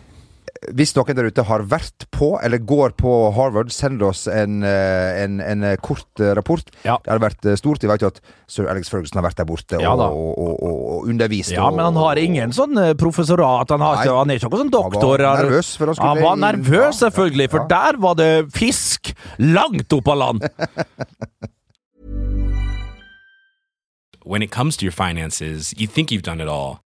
Hvis 0.76 0.92
noen 0.92 1.16
der 1.16 1.30
ute 1.32 1.42
har 1.48 1.62
vært 1.64 2.04
på, 2.12 2.34
eller 2.44 2.60
går 2.60 2.92
på 3.00 3.12
Harvard, 3.32 3.70
send 3.72 4.02
oss 4.04 4.26
en, 4.28 4.60
eh, 4.66 5.22
en, 5.22 5.38
en 5.40 5.64
eh, 5.64 5.78
kort 5.80 6.20
eh, 6.20 6.34
rapport. 6.36 6.66
Ja. 6.84 6.98
Det 7.00 7.14
har 7.14 7.22
vært 7.22 7.48
stort. 7.56 7.80
Vi 7.80 7.88
vet 7.88 8.04
jo 8.04 8.10
at 8.12 8.20
sir 8.50 8.68
Alex 8.68 8.92
Ferguson 8.92 9.22
har 9.22 9.24
vært 9.30 9.40
der 9.40 9.48
borte 9.48 9.80
Ja 9.80 9.94
og, 9.94 10.02
og, 10.04 10.58
og, 10.60 10.82
og 10.92 11.08
undervist. 11.08 11.54
Ja, 11.56 11.70
men 11.72 11.80
han 11.88 11.96
har 11.96 12.20
ingen 12.20 12.52
sånn 12.52 12.76
professorat, 13.00 13.72
han, 13.72 13.80
har 13.80 13.96
Nei. 13.96 14.04
ikke, 14.04 14.18
han 14.18 14.34
er 14.34 14.40
ikke 14.40 14.50
noen 14.52 14.64
sånn 14.66 14.74
doktor. 14.74 15.24
Han 15.24 15.38
var 15.38 15.46
nervøs, 15.46 15.72
for 15.80 15.94
han 15.94 16.02
Han 16.10 16.22
var 16.26 16.42
nervøs, 16.44 17.00
selvfølgelig, 17.06 17.48
for 17.54 17.64
ja. 17.64 17.70
der 17.72 18.02
var 18.04 18.20
det 18.20 18.30
fisk 18.56 19.14
langt 19.40 19.96
opp 19.96 20.12
av 20.12 20.20
land. 20.26 20.44
when 24.24 24.42
it 24.42 24.50
comes 24.50 24.76
to 24.76 24.84
your 24.84 24.92
finances, 24.92 25.74
you 25.76 25.86
think 25.86 26.10
you've 26.12 26.22
done 26.22 26.40
it 26.40 26.48
all. 26.48 26.84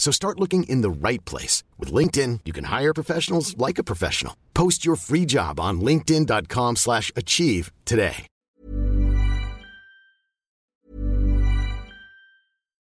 So 0.00 0.10
start 0.10 0.40
looking 0.40 0.62
in 0.62 0.80
the 0.80 0.90
right 0.90 1.22
place. 1.26 1.62
With 1.78 1.92
LinkedIn, 1.92 2.40
you 2.46 2.54
can 2.54 2.64
hire 2.64 2.94
professionals 2.94 3.54
like 3.58 3.78
a 3.78 3.84
professional. 3.84 4.34
Post 4.54 4.84
your 4.84 4.96
free 4.96 5.26
job 5.26 5.60
on 5.60 5.82
linkedin.com 5.82 6.76
slash 6.76 7.12
achieve 7.14 7.70
today. 7.84 8.26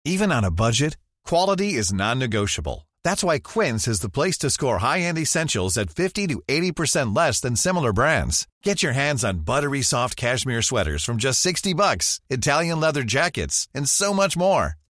Even 0.05 0.31
on 0.31 0.45
a 0.45 0.51
budget, 0.51 0.97
quality 1.25 1.73
is 1.73 1.91
non-negotiable. 1.91 2.87
That's 3.03 3.23
why 3.23 3.39
Quince 3.39 3.87
is 3.87 3.99
the 3.99 4.09
place 4.09 4.37
to 4.39 4.49
score 4.49 4.77
high-end 4.77 5.17
essentials 5.17 5.77
at 5.77 5.89
50 5.89 6.27
to 6.27 6.41
80% 6.47 7.15
less 7.15 7.41
than 7.41 7.55
similar 7.55 7.91
brands. 7.91 8.47
Get 8.63 8.83
your 8.83 8.93
hands 8.93 9.23
on 9.25 9.39
buttery 9.39 9.81
soft 9.81 10.15
cashmere 10.15 10.61
sweaters 10.61 11.03
from 11.03 11.17
just 11.17 11.41
60 11.41 11.73
bucks, 11.73 12.21
Italian 12.29 12.79
leather 12.79 13.03
jackets, 13.03 13.67
and 13.73 13.89
so 13.89 14.13
much 14.13 14.37
more. 14.37 14.78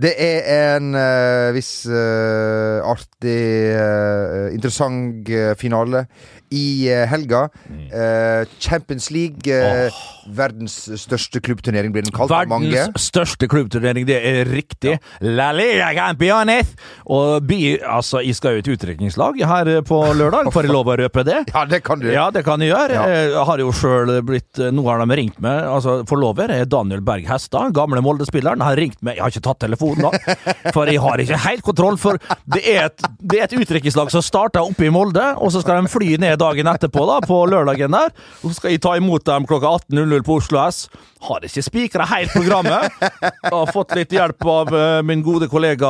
Det 0.00 0.12
er 0.18 0.76
en 0.76 0.94
uh, 0.94 1.54
viss 1.56 1.86
uh, 1.90 2.78
artig, 2.86 3.38
uh, 3.74 4.48
interessant 4.54 5.28
finale 5.60 6.06
i 6.54 6.88
eh, 6.88 7.04
helga. 7.08 7.48
Eh, 7.68 8.48
Champions 8.58 9.10
League, 9.10 9.52
eh, 9.52 9.92
verdens 10.36 10.76
største 11.00 11.40
klubbturnering, 11.44 11.92
blir 11.92 12.06
den 12.06 12.14
kalt. 12.14 12.32
Verdens 12.32 13.08
største 13.08 13.48
klubbturnering, 13.50 14.06
det 14.08 14.18
er 14.18 14.48
riktig. 14.48 14.98
La 15.24 15.50
Liga 15.56 15.90
Campeones! 15.96 16.74
Og 17.08 17.44
by, 17.48 17.60
altså, 17.82 18.22
jeg 18.24 18.38
skal 18.38 18.56
jo 18.56 18.64
et 18.64 18.72
utdrikningslag 18.74 19.40
her 19.48 19.72
på 19.86 20.00
lørdag, 20.16 20.50
får 20.54 20.68
jeg 20.68 20.74
lov 20.74 20.92
å 20.92 20.98
røpe 21.02 21.24
det? 21.28 21.42
Ja, 21.52 21.64
det 21.68 21.82
kan 21.86 22.02
du. 22.02 22.08
Ja, 22.12 22.28
det 22.34 22.44
kan 22.46 22.62
jeg 22.64 22.72
gjøre. 22.72 22.96
Ja. 22.96 23.06
Jeg 23.28 23.46
har 23.48 23.62
jo 23.62 23.72
sjøl 23.74 24.12
blitt 24.26 24.60
Nå 24.74 24.82
har 24.88 25.00
de 25.02 25.16
ringt 25.18 25.38
meg. 25.44 25.60
Altså, 25.68 26.00
Forlover 26.08 26.50
er 26.54 26.68
Daniel 26.68 27.02
Berg 27.04 27.26
Hestad, 27.28 27.72
gamle 27.76 28.02
Molde-spilleren. 28.04 28.62
Har 28.64 28.78
ringt 28.78 29.00
meg 29.04 29.18
Jeg 29.18 29.24
har 29.24 29.32
ikke 29.32 29.44
tatt 29.46 29.60
telefonen, 29.64 30.08
da. 30.08 30.36
For 30.74 30.88
jeg 30.90 31.00
har 31.02 31.22
ikke 31.22 31.38
helt 31.44 31.64
kontroll. 31.66 31.98
For 32.00 32.18
det 32.50 32.62
er 32.68 32.88
et, 32.88 33.06
det 33.20 33.40
er 33.40 33.48
et 33.48 33.56
utdrikningslag 33.58 34.12
som 34.12 34.24
starter 34.24 34.64
oppe 34.64 34.88
i 34.88 34.92
Molde, 34.92 35.24
og 35.38 35.52
så 35.54 35.62
skal 35.64 35.82
de 35.82 35.92
fly 35.92 36.16
ned 36.20 36.37
dagen 36.40 36.70
etterpå, 36.70 37.04
da, 37.08 37.18
på 37.26 37.42
lørdagen 37.50 37.94
der. 37.94 38.14
Og 38.42 38.50
så 38.50 38.56
skal 38.58 38.74
jeg 38.74 38.82
ta 38.84 38.94
imot 38.98 39.26
dem 39.28 39.46
klokka 39.48 39.74
18.00 39.90 40.24
på 40.26 40.38
Oslo 40.40 40.62
S. 40.64 40.86
Har 41.28 41.44
ikke 41.46 41.64
spikra 41.66 42.06
helt 42.08 42.34
programmet. 42.36 42.94
Jeg 43.02 43.52
har 43.52 43.74
fått 43.74 43.94
litt 43.98 44.14
hjelp 44.14 44.48
av 44.48 44.72
eh, 44.74 45.02
min 45.06 45.24
gode 45.26 45.50
kollega 45.50 45.88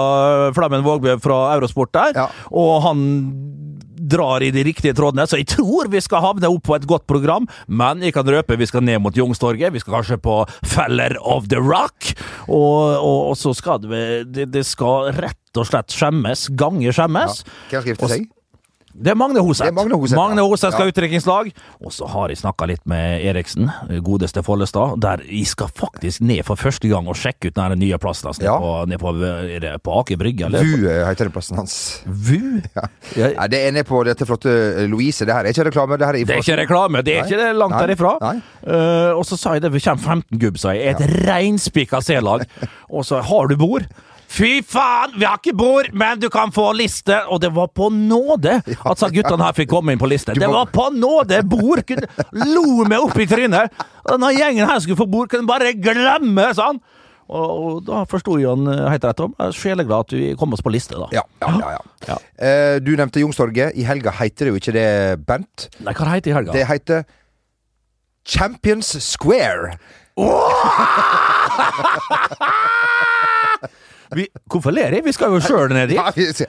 eh, 0.49 0.51
Flemmen 0.57 0.85
Vågbø 0.87 1.19
fra 1.23 1.43
Eurosport 1.57 1.93
der. 1.97 2.23
Ja. 2.25 2.29
Og 2.57 2.79
han 2.87 3.05
drar 3.99 4.43
i 4.43 4.51
de 4.55 4.63
riktige 4.65 4.95
trådene. 4.97 5.27
Så 5.29 5.41
jeg 5.41 5.49
tror 5.53 5.91
vi 5.93 6.01
skal 6.05 6.23
havne 6.25 6.51
opp 6.51 6.65
på 6.69 6.77
et 6.77 6.87
godt 6.89 7.07
program, 7.11 7.49
men 7.67 8.03
jeg 8.05 8.15
kan 8.17 8.29
røpe 8.29 8.59
vi 8.59 8.69
skal 8.69 8.85
ned 8.87 9.03
mot 9.05 9.17
Youngstorget. 9.17 9.73
Vi 9.75 9.83
skal 9.83 9.99
kanskje 9.99 10.21
på 10.23 10.41
Feller 10.67 11.19
of 11.21 11.51
the 11.53 11.61
Rock, 11.61 12.13
og, 12.47 12.97
og, 12.97 13.21
og 13.33 13.37
så 13.39 13.55
skal 13.57 13.83
det, 13.85 14.33
det 14.33 14.49
Det 14.55 14.65
skal 14.67 15.13
rett 15.19 15.59
og 15.59 15.69
slett 15.69 15.95
skjemmes. 15.95 16.49
Gange 16.59 16.95
skjemmes. 16.95 17.45
Hvem 17.69 17.83
skal 17.83 17.91
gifte 17.93 18.13
seg? 18.15 18.29
Det 18.99 19.13
er 19.13 19.15
Magne 19.19 19.41
Hoseth. 19.45 19.71
Magne 19.77 19.95
Hoseth, 19.95 20.19
Magne 20.19 20.43
ja. 20.43 20.47
Hoseth 20.49 20.73
skal 20.75 20.81
Ja. 20.81 20.87
ha 20.89 20.93
utdrikningslag. 20.93 21.51
Og 21.85 21.93
så 21.95 22.07
har 22.11 22.29
jeg 22.33 22.39
snakka 22.41 22.67
litt 22.67 22.83
med 22.91 23.23
Eriksen, 23.31 23.71
godeste 24.03 24.43
Follestad, 24.43 24.97
der 25.01 25.23
jeg 25.29 25.47
skal 25.47 25.69
faktisk 25.71 26.21
ned 26.27 26.43
for 26.45 26.57
første 26.59 26.89
gang 26.91 27.07
og 27.09 27.15
sjekke 27.17 27.49
ut 27.53 27.55
den 27.55 27.79
nye 27.79 27.99
plassen. 28.03 28.33
Ja. 28.43 28.57
På, 28.59 28.85
ned 28.91 28.99
på, 28.99 29.13
på 29.85 29.99
Aker 30.01 30.19
Brygge? 30.19 30.51
VU 30.51 30.89
heter 30.89 31.29
det 31.29 31.33
plassen 31.33 31.57
hans. 31.61 32.03
VU? 32.07 32.61
Ja. 32.75 32.89
Ja. 33.17 33.47
Det 33.47 33.61
er 33.69 33.73
nede 33.73 33.85
på 33.89 34.03
dette 34.09 34.27
flotte 34.27 34.51
eh, 34.83 34.89
Louise. 34.91 35.25
Det 35.25 35.35
her 35.35 35.47
er 35.47 35.55
ikke 35.55 35.69
reklame. 35.71 35.97
Det 35.99 36.09
er 36.09 36.13
Det 36.25 36.35
er 36.37 36.43
ikke 36.43 36.59
reklame, 36.65 37.03
det 37.07 37.15
er 37.17 37.23
Nei. 37.23 37.31
ikke 37.31 37.41
det 37.45 37.57
langt 37.57 37.77
Nei. 37.77 37.87
derifra. 37.87 38.13
Eh, 38.67 39.13
og 39.15 39.25
så 39.29 39.39
sa 39.39 39.55
jeg 39.57 39.63
det, 39.63 39.73
vi 39.73 39.81
kommer 39.81 40.03
15 40.23 40.39
gubb, 40.43 40.59
sa 40.59 40.75
jeg. 40.75 40.97
Et 40.99 41.25
reinspikka 41.29 42.03
C-lag. 42.03 42.45
Og 42.91 43.05
så 43.07 43.23
har 43.23 43.47
du 43.49 43.57
bord. 43.57 43.87
Fy 44.29 44.61
faen, 44.61 45.15
vi 45.17 45.25
har 45.25 45.39
ikke 45.41 45.55
bord, 45.57 45.87
men 45.97 46.21
du 46.21 46.27
kan 46.33 46.53
få 46.53 46.67
liste! 46.77 47.17
Og 47.33 47.41
det 47.41 47.49
var 47.57 47.71
på 47.73 47.89
nåde 47.95 48.59
at 48.91 49.05
guttene 49.15 49.47
her 49.47 49.55
fikk 49.57 49.71
komme 49.73 49.95
inn 49.95 50.01
på 50.01 50.11
liste. 50.11 50.35
Det 50.37 50.51
var 50.53 50.69
på 50.73 50.91
nåde! 50.93 51.41
Bord! 51.49 51.81
Kunne, 51.89 52.07
lo 52.53 52.85
meg 52.85 53.07
opp 53.07 53.17
i 53.19 53.27
trynet! 53.31 53.73
Denne 54.09 54.33
gjengen 54.37 54.69
her 54.69 54.79
skulle 54.85 55.01
få 55.01 55.09
bord, 55.09 55.31
kunne 55.33 55.49
bare 55.49 55.73
glemme, 55.81 56.51
sånn. 56.57 56.81
Og, 57.29 57.49
og 57.49 57.81
da 57.89 58.05
forsto 58.09 58.37
han 58.41 58.69
eh, 58.73 58.85
helt 58.93 59.05
rett 59.09 59.21
om. 59.25 59.33
Sjeleglad 59.57 60.07
at 60.07 60.13
vi 60.17 60.29
kom 60.41 60.53
oss 60.57 60.65
på 60.65 60.73
liste, 60.73 60.97
da. 60.97 61.09
Ja, 61.17 61.25
ja, 61.45 61.51
ja, 61.61 61.81
ja. 62.09 62.17
Eh, 62.37 62.77
du 62.85 62.93
nevnte 62.97 63.21
Youngstorget. 63.25 63.77
I 63.81 63.83
helga 63.89 64.11
heter 64.21 64.49
det 64.49 64.55
jo 64.55 64.61
ikke 64.61 64.77
det, 64.77 64.89
Bent? 65.29 65.69
Nei, 65.81 65.93
hva 65.97 66.13
heter 66.13 66.29
det 66.29 66.33
i 66.33 66.39
helga? 66.39 66.53
Det 66.57 66.67
heter 66.69 67.05
Champions 68.29 68.89
Square. 69.09 69.77
Vi, 74.17 74.25
hvorfor 74.49 74.73
ler 74.73 74.95
jeg? 74.97 75.05
Vi 75.05 75.13
skal 75.13 75.35
jo 75.35 75.41
sjøl 75.45 75.69
ned 75.75 75.91
dit. 75.91 75.99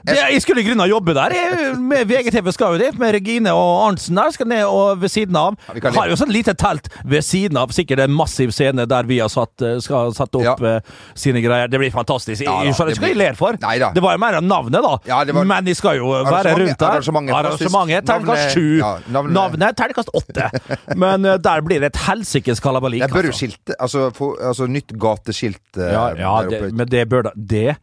Jeg- 0.08 0.42
skulle 0.42 0.62
i 0.62 0.68
grunnen 0.68 0.88
jobbe 0.90 1.14
der. 1.14 1.34
Jeg, 1.36 1.74
med 1.82 2.06
VGTV 2.08 2.52
skal 2.56 2.76
jo 2.78 2.80
dit, 2.86 2.98
med 3.00 3.14
Regine 3.18 3.52
og 3.54 3.88
Arntzen 3.90 4.16
der. 4.16 4.32
Skal 4.32 4.48
ned 4.48 4.64
og 4.66 5.02
ved 5.02 5.10
siden 5.12 5.36
av. 5.36 5.58
vi 5.74 5.82
har 5.98 6.08
jo 6.10 6.16
sånn 6.16 6.32
lite 6.32 6.54
telt 6.56 6.88
ved 7.06 7.22
siden 7.26 7.58
av. 7.60 7.70
Sikkert 7.76 8.00
en 8.06 8.12
massiv 8.16 8.54
scene 8.56 8.86
der 8.88 9.04
vi 9.10 9.20
har 9.20 9.28
satt, 9.30 9.52
eh, 9.62 9.80
skal 9.84 10.14
satt 10.16 10.34
opp 10.40 10.44
Ja. 10.62 10.76
eh, 10.78 10.80
sine 11.16 11.42
greier. 11.44 11.68
Det 11.68 11.80
blir 11.80 11.92
fantastisk. 11.92 12.44
Ja 12.46 12.60
da, 12.60 12.64
jeg 12.70 12.74
skjønner 12.76 12.96
ikke 12.96 13.04
hva 13.04 13.12
jeg 13.14 13.18
ler 13.18 13.34
for. 13.36 13.58
Nei, 13.62 13.78
Det 13.80 14.02
var 14.04 14.14
jo 14.16 14.18
mer 14.24 14.36
av 14.40 14.44
navnet, 14.44 14.82
da. 14.82 14.98
Ja, 15.06 15.24
var- 15.34 15.44
Men 15.46 15.64
de 15.66 15.74
skal 15.76 15.98
jo 15.98 16.06
være 16.08 16.56
rundt 16.56 16.78
der. 16.80 16.88
arrangementet. 16.88 17.36
Arrangementet 17.36 18.06
terningkast 18.06 18.54
sju. 18.56 18.78
ja, 18.80 18.98
navnet- 19.12 19.34
Navnet 19.34 19.76
terningkast 19.76 20.10
åtte. 20.16 20.96
Men 20.96 21.26
eh, 21.26 21.38
der 21.38 21.62
blir 21.62 21.80
det 21.80 21.96
et 21.96 22.02
helsikes 22.08 22.60
kalabalik. 22.62 23.02
Det 23.02 23.12
bør 23.12 23.24
jo 23.24 23.30
altså. 23.32 23.40
skilte 23.48 23.76
Altså, 23.80 24.12
få, 24.14 24.36
altså 24.42 24.68
nytt 24.68 24.88
gateskilt 24.98 25.60
Ja, 25.78 26.14
ja 26.16 26.44
det, 26.50 26.74
men 26.74 26.88
det 26.88 27.08
bør 27.10 27.24
da 27.24 27.32
Det 27.50 27.76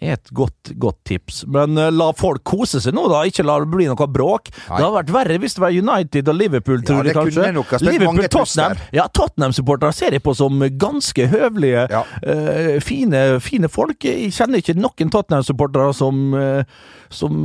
er 0.00 0.14
et 0.16 0.30
godt, 0.34 0.72
godt 0.80 0.98
tips. 1.08 1.42
Men 1.52 1.76
uh, 1.78 1.90
la 1.92 2.08
folk 2.16 2.42
kose 2.48 2.80
seg 2.82 2.94
nå, 2.96 3.04
da. 3.12 3.22
Ikke 3.28 3.44
la 3.46 3.58
det 3.62 3.68
bli 3.72 3.86
noe 3.90 4.08
bråk. 4.08 4.48
Nei. 4.52 4.78
Det 4.78 4.82
hadde 4.86 4.94
vært 4.96 5.12
verre 5.14 5.38
hvis 5.42 5.54
det 5.58 5.62
var 5.64 5.76
United 5.76 6.30
og 6.32 6.38
Liverpool, 6.38 6.82
tror 6.86 7.02
det 7.02 7.12
jeg 7.12 7.18
kanskje. 7.20 7.52
nok 7.58 7.74
mange 8.06 8.28
Tottenham. 8.32 8.76
Ja, 8.96 9.06
Tottenham-supportere 9.12 9.92
ser 9.96 10.16
jeg 10.16 10.24
på 10.24 10.34
som 10.38 10.58
ganske 10.80 11.28
høvelige, 11.32 11.86
Ja. 11.92 12.02
uh, 12.26 12.80
fine, 12.80 13.22
fine 13.44 13.68
folk. 13.72 14.04
Jeg 14.04 14.32
kjenner 14.32 14.62
ikke 14.62 14.78
noen 14.78 15.12
Tottenham-supportere 15.12 15.92
som 15.94 16.34
uh, 16.34 16.64
som 17.12 17.44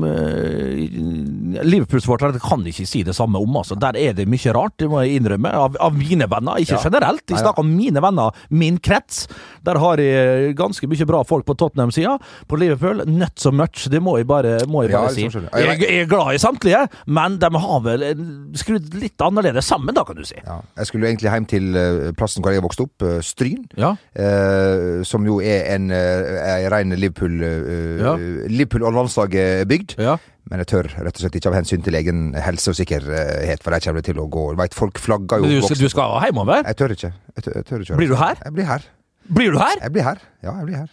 Liverpool-supportere 1.68 2.39
kan 2.39 2.62
ikke 2.68 2.86
si 2.88 3.01
det 3.04 3.16
samme 3.18 3.39
om. 3.42 3.58
altså. 3.60 3.75
Der 3.80 3.98
er 4.00 4.13
det 4.16 4.27
mye 4.30 4.54
rart, 4.56 4.77
det 4.80 4.88
må 4.92 5.01
jeg 5.04 5.20
innrømme. 5.20 5.51
Av, 5.51 5.75
av 5.84 5.94
mine 5.98 6.27
venner, 6.30 6.56
ikke 6.62 6.77
Ja. 6.77 6.84
generelt. 6.84 7.24
Jeg 7.27 7.39
snakker 7.42 7.60
om 7.66 7.75
mine 7.75 8.01
venner, 8.01 8.32
min 8.50 8.77
krets. 8.80 9.27
Der 9.66 9.77
har 9.77 9.98
jeg 9.98 10.56
ganske 10.56 10.88
mye 10.88 11.06
bra 11.06 11.24
folk 11.24 11.46
på 11.46 11.56
Tottenham-sida. 11.58 12.18
På 12.48 12.60
Liverpool, 12.60 13.03
not 13.10 13.39
so 13.41 13.51
much. 13.51 13.88
Det 13.91 14.01
må 14.03 14.17
jeg 14.20 14.27
bare, 14.29 14.60
må 14.70 14.84
jeg 14.86 14.94
bare 14.94 15.10
ja, 15.10 15.15
si. 15.15 15.27
sånn 15.34 15.48
jeg. 15.50 15.67
Jeg, 15.67 15.82
jeg 15.88 16.06
er 16.06 16.12
glad 16.12 16.36
i 16.36 16.41
samtlige, 16.41 16.84
men 17.17 17.39
de 17.41 17.51
har 17.65 17.84
vel 17.86 18.06
eh, 18.08 18.24
skrudd 18.62 18.94
litt 19.01 19.25
annerledes 19.25 19.67
sammen, 19.67 19.96
da, 19.98 20.06
kan 20.08 20.20
du 20.20 20.25
si. 20.27 20.38
Ja. 20.44 20.60
Jeg 20.79 20.91
skulle 20.91 21.10
egentlig 21.12 21.32
hjem 21.32 21.50
til 21.50 21.77
eh, 21.79 22.00
plassen 22.17 22.46
hvor 22.46 22.56
jeg 22.56 22.65
vokste 22.65 22.88
opp, 22.88 23.08
eh, 23.08 23.20
Stryn. 23.25 23.65
Ja. 23.77 23.96
eh, 24.17 25.03
som 25.07 25.25
jo 25.27 25.40
er 25.44 25.68
en, 25.75 25.92
uh, 25.92 26.40
en 26.48 26.72
ren 26.74 26.96
Liverpool 26.98 27.38
eh, 27.44 28.01
Ja. 28.01 28.16
Liverpool 28.50 28.85
og 28.88 28.96
landslaget-bygd. 28.98 29.98
Ja. 30.01 30.18
Men 30.48 30.62
jeg 30.64 30.70
tør 30.72 30.88
rett 30.94 31.18
og 31.18 31.24
slett 31.24 31.35
ikke 31.40 31.50
av 31.51 31.57
hensyn 31.57 31.83
til 31.83 31.98
egen 32.00 32.29
helse 32.40 32.72
og 32.72 32.77
sikkerhet, 32.79 33.64
for 33.64 33.75
der 33.75 33.83
kommer 33.83 34.00
det 34.00 34.14
til 34.14 34.22
å 34.24 34.27
gå 34.31 34.46
Vet, 34.59 34.77
folk 34.77 35.01
flagger 35.01 35.42
jo 35.42 35.48
Men 35.48 35.57
du 35.57 35.66
skal, 35.66 35.81
du 35.81 35.92
skal 35.92 36.14
hjemover? 36.24 36.64
Jeg 36.64 36.79
tør 36.79 36.94
ikke. 36.96 37.12
Jeg 37.35 37.48
tør, 37.48 37.57
jeg 37.57 37.68
tør 37.68 37.83
ikke 37.83 38.00
Blir 38.00 38.14
du 38.14 38.16
her? 38.22 38.40
Jeg 38.46 38.55
blir 38.55 38.70
her. 38.70 38.88
Blir 39.27 39.51
du 39.51 39.59
her? 39.59 39.81
Jeg 39.83 39.92
blir 39.98 40.07
her. 40.07 40.24
Ja, 40.46 40.53
jeg 40.62 40.70
blir 40.70 40.79
her. 40.85 40.88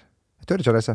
Jeg 0.44 0.50
tør 0.50 0.60
ikke 0.60 0.72
å 0.74 0.76
reise. 0.76 0.94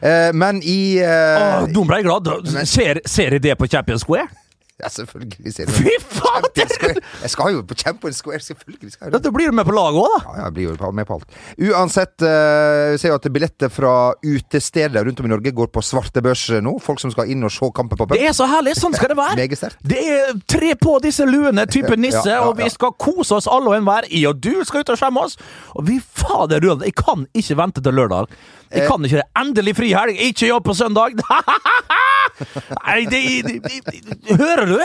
Eh, 0.00 0.30
men 0.32 0.62
i 0.64 0.96
eh, 1.04 1.36
Åh, 1.36 1.66
nå 1.68 1.82
ble 1.84 2.00
glad. 2.06 2.30
Ser, 2.64 3.02
ser 3.04 3.36
jeg 3.36 3.44
det 3.44 3.56
på 3.60 3.68
Champions 3.68 4.06
Square? 4.06 4.30
Ja, 4.82 4.88
selvfølgelig 4.92 5.54
Fy! 5.72 5.88
Champions 6.12 7.00
Jeg 7.22 7.30
skal 7.32 7.54
jo 7.54 7.62
på 7.64 7.74
Champions 7.80 8.18
Square, 8.20 8.40
selvfølgelig. 8.44 8.90
skal 8.92 9.08
jeg. 9.12 9.22
Da 9.24 9.30
blir 9.32 9.48
du 9.48 9.56
med 9.56 9.64
på 9.64 9.72
laget 9.72 9.96
òg, 10.02 10.08
da. 10.12 10.18
Ja, 10.36 10.44
jeg 10.44 10.52
blir 10.56 10.66
jo 10.68 10.90
med 10.92 11.06
på 11.08 11.16
alt. 11.16 11.36
Uansett, 11.70 12.20
eh, 12.20 12.92
vi 12.92 12.98
ser 13.00 13.08
jo 13.14 13.16
at 13.16 13.28
billetter 13.32 13.72
fra 13.72 13.92
utesteder 14.20 15.04
rundt 15.08 15.20
om 15.22 15.28
i 15.28 15.32
Norge 15.32 15.52
går 15.56 15.70
på 15.72 15.80
svarte 15.84 16.20
børs 16.24 16.44
nå. 16.60 16.74
Folk 16.84 17.00
som 17.00 17.12
skal 17.14 17.32
inn 17.32 17.44
og 17.48 17.52
se 17.54 17.70
kampen 17.76 17.96
på 17.96 18.04
pub. 18.04 18.16
Det 18.18 18.28
er 18.28 18.36
så 18.36 18.48
herlig! 18.50 18.76
Sånn 18.76 18.92
skal 18.96 19.14
det 19.14 19.18
være. 19.18 19.48
Det 19.80 20.02
er 20.04 20.36
tre 20.48 20.74
på 20.76 20.98
disse 21.04 21.24
luene, 21.24 21.64
type 21.72 21.96
nisse, 21.96 22.26
Ja, 22.28 22.42
ja, 22.42 22.44
og 22.50 22.60
vi 22.60 22.68
skal 22.72 22.92
kose 23.00 23.38
oss 23.40 23.48
alle 23.48 23.72
og 23.72 23.78
enhver. 23.80 24.08
Jeg 24.12 24.28
og 24.28 24.40
du 24.44 24.60
skal 24.68 24.84
ut 24.84 24.92
og 24.92 25.00
skjemme 25.00 25.24
oss. 25.24 25.38
Og 25.76 25.88
vi 25.88 26.00
fader 26.04 26.60
rød, 26.60 26.84
jeg 26.84 26.94
kan 27.00 27.24
ikke 27.32 27.56
vente 27.62 27.80
til 27.84 27.96
lørdag. 27.96 28.28
Jeg 28.72 28.82
Eh. 28.82 28.88
kan 28.90 29.00
ikke 29.04 29.22
det. 29.22 29.28
Endelig 29.40 29.76
frihelg, 29.78 30.16
ikke 30.20 30.48
jobb 30.52 30.64
på 30.68 30.74
søndag. 30.76 31.16
Nei, 32.86 32.98
det, 33.10 33.20
det, 33.46 33.78
det 33.86 34.36
Hører 34.38 34.66
du? 34.70 34.78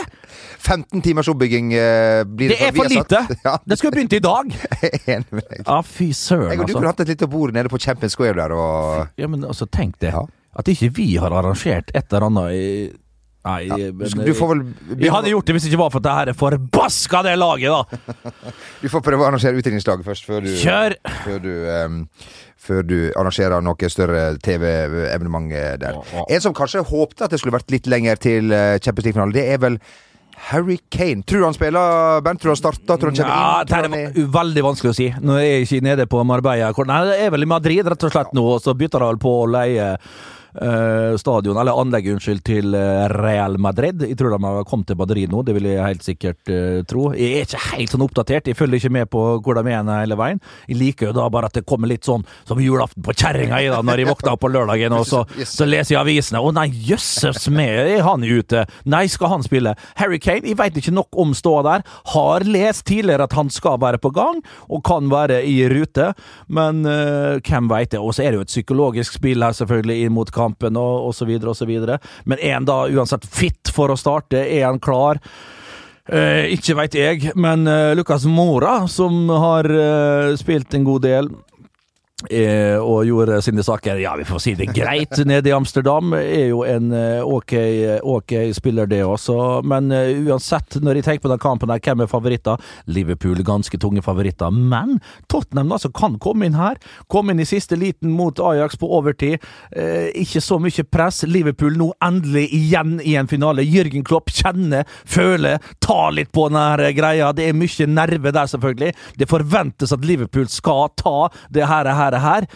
15 0.62 1.02
timers 1.02 1.28
oppbygging 1.32 1.72
eh, 1.74 2.22
blir 2.28 2.54
Det 2.54 2.60
er 2.68 2.76
for 2.76 2.90
lite. 2.90 3.22
Ja, 3.46 3.56
Det 3.64 3.78
skulle 3.78 3.96
begynt 3.96 4.14
i 4.16 4.22
dag. 4.22 4.54
enig 5.14 5.26
med 5.30 5.48
deg. 5.48 5.64
Ja, 5.66 5.80
fy 5.86 6.12
søren, 6.16 6.52
altså. 6.54 6.68
du 6.70 6.76
kunne 6.78 6.92
hatt 6.92 7.02
et 7.04 7.12
lite 7.14 7.28
bord 7.30 7.54
nede 7.54 7.72
på 7.72 7.80
Champions 7.82 8.16
Square 8.16 8.38
der 8.38 8.54
og 8.56 9.20
Ja, 9.20 9.28
men 9.30 9.44
altså, 9.44 9.66
tenk 9.66 9.98
det. 10.02 10.14
Ja. 10.14 10.24
At 10.58 10.68
ikke 10.68 10.90
vi 10.96 11.14
har 11.16 11.32
arrangert 11.32 11.90
et 11.94 12.12
eller 12.12 12.28
annet 12.28 12.56
i 12.58 12.66
Nei, 13.42 13.64
ja, 13.66 13.76
men, 13.90 14.20
du, 14.22 14.30
får 14.38 14.50
vel 14.52 14.60
Vi 15.00 15.08
hadde 15.10 15.32
gjort 15.32 15.48
det 15.48 15.56
hvis 15.56 15.64
det 15.66 15.72
ikke 15.72 15.80
var 15.80 15.90
for 15.90 15.98
at 15.98 16.04
det 16.06 16.12
her 16.14 16.30
er 16.30 16.36
forbaska 16.38 17.22
det 17.26 17.32
laget, 17.40 17.72
da! 17.74 18.22
Du 18.84 18.86
får 18.92 19.02
prøve 19.02 19.24
å 19.24 19.26
arrangere 19.32 19.58
utdrikningslaget 19.58 20.06
først, 20.06 20.28
før 20.28 20.44
du, 20.46 20.52
Kjør! 20.60 20.94
før 21.24 21.42
du, 21.42 21.50
um, 21.66 21.96
før 22.62 22.86
du 22.86 22.96
arrangerer 23.18 23.64
noe 23.66 23.90
større 23.90 24.22
TV-evenement 24.46 25.50
der. 25.82 25.98
Ja, 25.98 26.04
ja. 26.14 26.24
En 26.36 26.44
som 26.44 26.54
kanskje 26.54 26.84
håpte 26.86 27.26
at 27.26 27.34
det 27.34 27.40
skulle 27.42 27.56
vært 27.56 27.74
litt 27.74 27.88
lenger 27.90 28.20
til 28.22 28.54
eh, 28.54 28.76
Champions 28.78 29.08
League-finale, 29.08 29.34
det 29.34 29.46
er 29.56 29.58
vel 29.64 29.78
Harry 30.52 30.76
Kane. 30.90 31.22
Tror 31.26 31.42
du 31.42 31.46
han 31.46 31.56
spiller, 31.56 32.20
Bernt? 32.22 32.40
Tror 32.42 32.50
du 32.50 32.54
han 32.54 32.60
starter? 32.60 32.98
Tror 32.98 33.10
han 33.10 33.18
Ja, 33.18 33.24
kommer 33.66 33.98
inn? 33.98 34.12
det 34.12 34.12
Tror 34.14 34.28
er 34.28 34.30
veldig 34.38 34.64
vanskelig 34.66 34.92
å 34.92 34.96
si. 34.98 35.08
Nå 35.22 35.36
er 35.38 35.48
jeg 35.48 35.66
ikke 35.66 35.86
nede 35.86 36.06
på 36.10 36.22
Marbella. 36.26 36.70
Nei, 36.90 37.00
det 37.10 37.18
er 37.26 37.34
vel 37.34 37.46
i 37.46 37.50
Madrid, 37.50 37.82
rett 37.90 38.06
og 38.06 38.14
slett, 38.14 38.32
nå. 38.38 38.46
Og 38.56 38.62
så 38.62 38.74
bytter 38.78 39.02
de 39.02 39.10
vel 39.12 39.20
på 39.22 39.34
å 39.42 39.50
leie 39.50 39.90
eh, 39.96 40.14
stadion, 41.18 41.56
eller 41.56 41.78
anlegg, 41.80 42.10
unnskyld, 42.12 42.42
til 42.44 42.74
eh, 42.76 43.06
Real 43.12 43.56
Madrid. 43.62 44.02
Jeg 44.04 44.18
tror 44.20 44.34
de 44.34 44.40
har 44.44 44.66
kommet 44.68 44.90
til 44.90 44.98
Madrid 45.00 45.32
nå, 45.32 45.42
det 45.46 45.54
vil 45.56 45.68
jeg 45.70 45.80
helt 45.80 46.04
sikkert 46.04 46.52
eh, 46.52 46.82
tro. 46.88 47.08
Jeg 47.16 47.38
er 47.38 47.46
ikke 47.46 47.62
helt 47.72 47.94
sånn 47.94 48.04
oppdatert, 48.04 48.50
jeg 48.50 48.58
følger 48.58 48.80
ikke 48.80 48.92
med 48.98 49.10
på 49.12 49.22
hvor 49.42 49.58
de 49.58 49.72
er 49.72 49.88
hele 49.88 50.18
veien. 50.18 50.42
Jeg 50.68 50.78
liker 50.80 51.10
jo 51.10 51.16
da 51.16 51.28
bare 51.32 51.48
at 51.48 51.56
det 51.56 51.64
kommer 51.68 51.90
litt 51.90 52.04
sånn 52.08 52.26
som 52.48 52.60
julaften 52.60 53.04
på 53.04 53.14
kjerringa 53.16 53.62
i 53.62 53.70
da, 53.72 53.80
når 53.84 54.02
jeg 54.02 54.10
våkner 54.10 54.34
opp 54.34 54.42
på 54.44 54.52
lørdagen, 54.52 54.96
og 54.96 55.06
så, 55.08 55.22
så 55.56 55.68
leser 55.68 55.96
jeg 55.96 56.02
avisene. 56.02 56.42
Å 56.42 56.52
nei, 56.56 56.68
jøsses 56.90 57.48
med, 57.52 57.72
er 57.96 58.04
han 58.06 58.26
ute? 58.26 58.66
Nei, 58.84 59.04
skal 59.12 59.32
han 59.36 59.46
spille? 59.46 59.74
Harry 60.00 60.20
Kane, 60.22 60.44
jeg 60.48 60.60
veit 60.60 60.76
ikke 60.78 60.94
nok 60.94 61.20
om 61.22 61.32
ståa 61.36 61.64
der. 61.66 61.86
Har 62.12 62.46
lest 62.48 62.86
tidligere 62.90 63.28
at 63.28 63.36
han 63.38 63.50
skal 63.52 63.80
være 63.82 64.02
på 64.02 64.12
gang, 64.14 64.42
og 64.68 64.84
kan 64.86 65.08
være 65.12 65.42
i 65.48 65.62
rute, 65.70 66.12
men 66.52 66.84
uh, 66.84 67.40
hvem 67.40 67.70
veit 67.70 67.92
det? 67.94 68.00
Og 68.02 68.14
så 68.16 68.26
er 68.26 68.32
det 68.32 68.40
jo 68.40 68.46
et 68.46 68.52
psykologisk 68.52 69.16
spill 69.18 69.44
her, 69.44 69.56
selvfølgelig, 69.56 69.98
inn 70.04 70.16
mot 70.16 70.32
kampen, 70.42 70.76
og, 70.76 71.08
osv. 71.12 71.32
videre. 71.70 71.98
Men 72.24 72.42
er 72.42 72.58
han 72.58 72.68
da 72.68 72.84
uansett 72.90 73.26
fit 73.26 73.72
for 73.72 73.92
å 73.92 73.98
starte? 73.98 74.42
Er 74.42 74.68
han 74.68 74.82
klar? 74.82 75.22
Eh, 76.10 76.50
ikke 76.56 76.74
veit 76.74 76.96
jeg, 76.98 77.30
men 77.38 77.62
eh, 77.70 77.92
Lucas 77.94 78.26
Mora, 78.26 78.88
som 78.90 79.28
har 79.30 79.68
eh, 79.70 80.32
spilt 80.40 80.74
en 80.74 80.86
god 80.88 81.04
del 81.06 81.30
og 82.82 83.06
gjorde 83.06 83.40
sine 83.44 83.62
saker 83.64 84.00
Ja, 84.02 84.14
vi 84.18 84.26
får 84.26 84.42
si 84.42 84.54
det 84.58 84.70
greit 84.76 85.18
nede 85.26 85.50
i 85.50 85.54
Amsterdam. 85.54 86.12
Er 86.16 86.48
jo 86.50 86.62
en 86.66 86.92
eh, 86.96 87.22
ok, 87.24 87.54
ok 88.02 88.34
spiller, 88.56 88.86
det 88.86 89.02
også. 89.04 89.62
Men 89.66 89.92
eh, 89.92 90.14
uansett, 90.26 90.78
når 90.82 91.00
jeg 91.00 91.06
tenker 91.06 91.26
på 91.26 91.32
den 91.32 91.42
kampen, 91.42 91.72
her, 91.72 91.82
hvem 91.82 92.04
er 92.04 92.10
favoritter? 92.10 92.72
Liverpool 92.86 93.42
ganske 93.46 93.78
tunge 93.80 94.02
favoritter. 94.04 94.50
Men 94.50 94.98
Tottenham 95.32 95.72
altså, 95.72 95.90
kan 95.94 96.18
komme 96.22 96.48
inn 96.48 96.58
her. 96.58 96.80
Komme 97.12 97.34
inn 97.34 97.42
i 97.42 97.48
siste 97.48 97.78
liten 97.78 98.12
mot 98.16 98.38
Ajax 98.42 98.78
på 98.80 98.90
overtid. 98.98 99.42
Eh, 99.76 100.10
ikke 100.22 100.42
så 100.44 100.58
mye 100.62 100.86
press. 100.88 101.22
Liverpool 101.28 101.78
nå 101.80 101.92
endelig 102.04 102.48
igjen 102.56 102.98
i 103.04 103.16
en 103.20 103.30
finale. 103.30 103.66
Jørgen 103.66 104.04
Klopp 104.06 104.32
kjenner, 104.32 104.88
føler, 105.04 105.62
tar 105.84 106.12
litt 106.16 106.32
på 106.34 106.48
denne 106.50 106.92
greia. 106.96 107.32
Det 107.36 107.48
er 107.48 107.58
mye 107.58 107.88
nerve 107.90 108.32
der, 108.34 108.50
selvfølgelig. 108.50 108.92
Det 109.18 109.30
forventes 109.30 109.94
at 109.94 110.06
Liverpool 110.06 110.48
skal 110.52 110.88
ta 111.00 111.28
det 111.52 111.66
her. 111.68 111.90
her 111.92 112.11
det 112.12 112.22
her. 112.22 112.46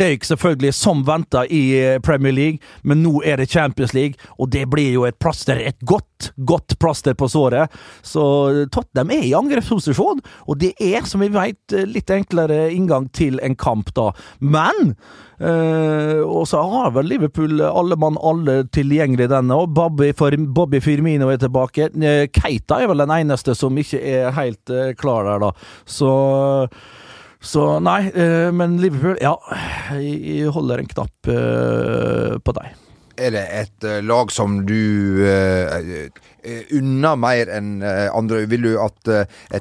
Røyk 0.00 0.26
selvfølgelig 0.28 0.74
som 0.76 1.04
venta 1.08 1.44
i 1.46 1.62
eh, 1.78 2.00
Premier 2.04 2.34
League, 2.36 2.72
men 2.82 3.02
nå 3.04 3.22
er 3.26 3.40
det 3.40 3.50
Champions 3.52 3.94
League, 3.96 4.20
og 4.38 4.52
det 4.54 4.66
blir 4.72 4.92
jo 4.94 5.06
et 5.08 5.18
plaster, 5.22 5.60
et 5.60 5.78
godt, 5.88 6.32
godt 6.48 6.78
plaster 6.82 7.16
på 7.18 7.28
såret. 7.30 7.72
Så 8.06 8.22
Tottenham 8.72 9.14
er 9.16 9.26
i 9.30 9.34
angrepsposisjon, 9.36 10.22
og 10.46 10.60
det 10.60 10.74
er, 10.76 11.02
som 11.08 11.24
vi 11.24 11.32
vet, 11.34 11.78
litt 11.88 12.12
enklere 12.14 12.68
inngang 12.74 13.10
til 13.16 13.40
en 13.44 13.58
kamp, 13.58 13.92
da. 13.96 14.10
Men 14.40 14.94
Uh, 15.40 16.20
og 16.28 16.42
så 16.50 16.60
har 16.68 16.90
vel 16.92 17.06
Liverpool 17.08 17.62
alle 17.64 17.96
mann 17.96 18.18
alle 18.20 18.58
tilgjengelig 18.76 19.30
denne, 19.32 19.56
og 19.56 19.72
Bobby, 19.72 20.10
Bobby 20.52 20.82
Firmino 20.84 21.30
er 21.32 21.40
tilbake. 21.40 21.88
Uh, 21.96 22.26
Keita 22.28 22.82
er 22.82 22.90
vel 22.90 23.00
den 23.00 23.14
eneste 23.14 23.56
som 23.56 23.78
ikke 23.80 24.02
er 24.04 24.34
helt 24.36 24.68
uh, 24.68 24.90
klar 25.00 25.24
der, 25.24 25.46
da. 25.46 25.70
Så 25.88 26.10
så 27.40 27.64
nei, 27.80 28.10
eh, 28.12 28.50
men 28.52 28.76
Liverpool, 28.82 29.16
ja. 29.22 29.32
Jeg 29.96 30.52
holder 30.52 30.82
en 30.82 30.90
knapp 30.90 31.30
eh, 31.32 32.36
på 32.44 32.54
deg. 32.58 32.74
Er 33.20 33.34
det 33.34 33.46
et 33.52 33.86
uh, 33.86 34.00
lag 34.06 34.30
som 34.32 34.60
du 34.64 35.20
uh, 35.20 35.78
unner 36.72 37.18
mer 37.20 37.50
enn 37.52 37.82
uh, 37.84 38.08
andre? 38.16 38.46
Vil 38.48 38.64
du 38.64 38.70
at 38.80 39.10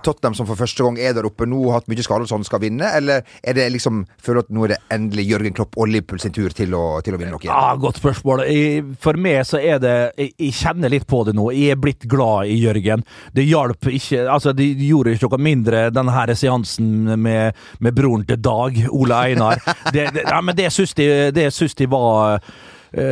Tottenham, 0.06 0.36
som 0.38 0.48
for 0.48 0.60
første 0.60 0.86
gang 0.86 1.00
er 1.02 1.16
der 1.18 1.28
oppe 1.28 1.48
nå, 1.50 1.60
har 1.68 1.82
hatt 1.82 1.90
mye 1.92 2.06
skader 2.06 2.24
og 2.24 2.32
sånn, 2.32 2.46
skal 2.48 2.64
vinne? 2.64 2.88
Eller 2.96 3.26
er 3.44 3.58
det 3.58 3.68
liksom 3.74 4.06
føler 4.24 4.46
at 4.46 4.54
nå 4.56 4.64
er 4.66 4.74
det 4.76 4.80
endelig 4.96 5.28
Jørgen 5.28 5.58
Klopp 5.58 5.76
og 5.80 5.92
Liverpool 5.92 6.22
sin 6.24 6.36
tur 6.36 6.56
til 6.56 6.76
å, 6.78 6.86
til 7.04 7.18
å 7.18 7.20
vinne 7.20 7.34
noe 7.36 7.44
igjen? 7.44 7.52
Ja, 7.52 7.76
Godt 7.80 8.00
spørsmål. 8.00 8.46
Jeg, 8.48 8.86
for 9.04 9.20
meg 9.20 9.44
så 9.50 9.60
er 9.60 9.84
det 9.84 9.96
jeg, 9.98 10.32
jeg, 10.38 10.56
kjenner 10.62 10.94
litt 10.96 11.08
på 11.10 11.22
det 11.28 11.36
nå. 11.36 11.50
Jeg 11.56 11.76
er 11.76 11.84
blitt 11.84 12.08
glad 12.10 12.54
i 12.54 12.58
Jørgen. 12.62 13.06
Det 13.36 13.48
hjalp 13.48 13.92
ikke 13.92 14.26
Altså, 14.30 14.54
det 14.56 14.66
gjorde 14.84 15.14
ikke 15.16 15.30
noe 15.32 15.44
mindre, 15.50 15.86
denne 15.94 16.36
seansen 16.38 17.16
med, 17.20 17.58
med 17.84 17.96
broren 17.96 18.26
til 18.30 18.40
Dag, 18.44 18.78
Ole 18.94 19.22
Einar. 19.30 19.62
Det, 19.90 20.10
det, 20.16 20.26
ja, 20.28 20.40
men 20.46 20.56
det 20.58 20.70
syns 20.74 20.94
de, 20.98 21.08
de 21.34 21.88
var 21.90 22.20
Eh, 22.30 22.40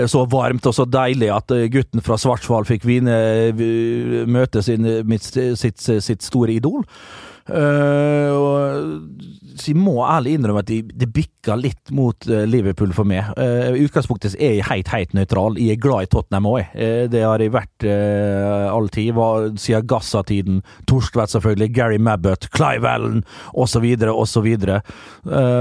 så 0.10 0.24
varmt 0.30 0.66
og 0.66 0.74
så 0.74 0.88
deilig 0.90 1.30
at 1.34 1.54
eh, 1.54 1.68
gutten 1.74 2.02
fra 2.06 2.18
Svartsvall 2.18 2.66
fikk 2.68 2.88
vine, 2.88 3.14
eh, 3.52 4.26
møte 4.26 4.64
sin, 4.66 4.88
sitt, 5.60 5.82
sitt, 5.82 6.26
store 6.26 6.56
idol. 6.58 6.86
Uh, 7.48 8.32
og, 8.36 9.38
så 9.58 9.72
jeg 9.72 9.80
må 9.80 9.96
ærlig 10.06 10.36
innrømme 10.38 10.62
at 10.62 10.70
det 10.70 11.08
bikker 11.14 11.58
litt 11.60 11.92
mot 11.96 12.28
uh, 12.30 12.44
Liverpool 12.48 12.94
for 12.96 13.08
meg. 13.10 13.32
Uh, 13.40 13.74
utgangspunktet 13.86 14.36
er 14.36 14.58
jeg 14.58 14.68
helt, 14.70 14.92
helt 14.94 15.16
nøytral. 15.18 15.58
Jeg 15.62 15.78
er 15.78 15.82
glad 15.82 16.08
i 16.08 16.12
Tottenham 16.14 16.50
òg. 16.52 16.74
Uh, 16.76 17.06
det 17.12 17.24
har 17.26 17.42
jeg 17.44 17.54
vært 17.56 17.88
uh, 17.88 18.68
all 18.72 18.90
tid. 18.94 19.18
Siden 19.62 19.88
Gassa-tiden. 19.90 20.62
Torstvedt, 20.90 21.34
selvfølgelig. 21.34 21.72
Gary 21.76 22.00
Mabbott, 22.02 22.50
Clive 22.54 22.90
Allen 22.90 23.24
osv. 23.54 23.88
osv. 24.14 24.48
Uh, 24.68 24.82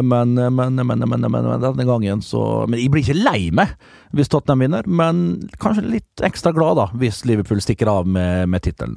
men, 0.02 0.36
men, 0.36 0.80
men, 0.82 1.08
men, 1.08 1.28
men, 1.30 1.52
denne 1.62 1.86
gangen 1.88 2.22
så 2.24 2.66
Men 2.68 2.80
jeg 2.80 2.90
blir 2.92 3.04
ikke 3.04 3.18
lei 3.18 3.48
meg 3.54 3.74
hvis 4.16 4.30
Tottenham 4.32 4.62
vinner, 4.64 4.86
men 4.86 5.18
kanskje 5.60 5.82
litt 5.84 6.22
ekstra 6.24 6.52
glad 6.56 6.78
da 6.78 6.86
hvis 6.96 7.24
Liverpool 7.28 7.60
stikker 7.60 7.90
av 7.90 8.08
med, 8.08 8.46
med 8.48 8.64
tittelen. 8.64 8.96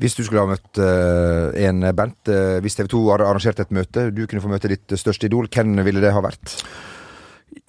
Hvis 0.00 0.16
du 0.16 0.22
skulle 0.24 0.42
ha 0.42 0.48
møtt 0.48 0.80
uh, 0.80 1.52
en 1.62 1.84
band 1.94 2.30
uh, 2.32 2.58
hvis 2.64 2.78
TV 2.78 2.88
2 2.94 3.02
hadde 3.12 3.26
arrangert 3.28 3.60
et 3.62 3.74
møte, 3.76 4.08
du 4.14 4.24
kunne 4.26 4.42
få 4.42 4.50
møte 4.50 4.70
ditt 4.72 4.96
største 4.98 5.28
idol, 5.28 5.50
hvem 5.52 5.76
ville 5.84 6.02
det 6.02 6.14
ha 6.14 6.22
vært? 6.24 6.56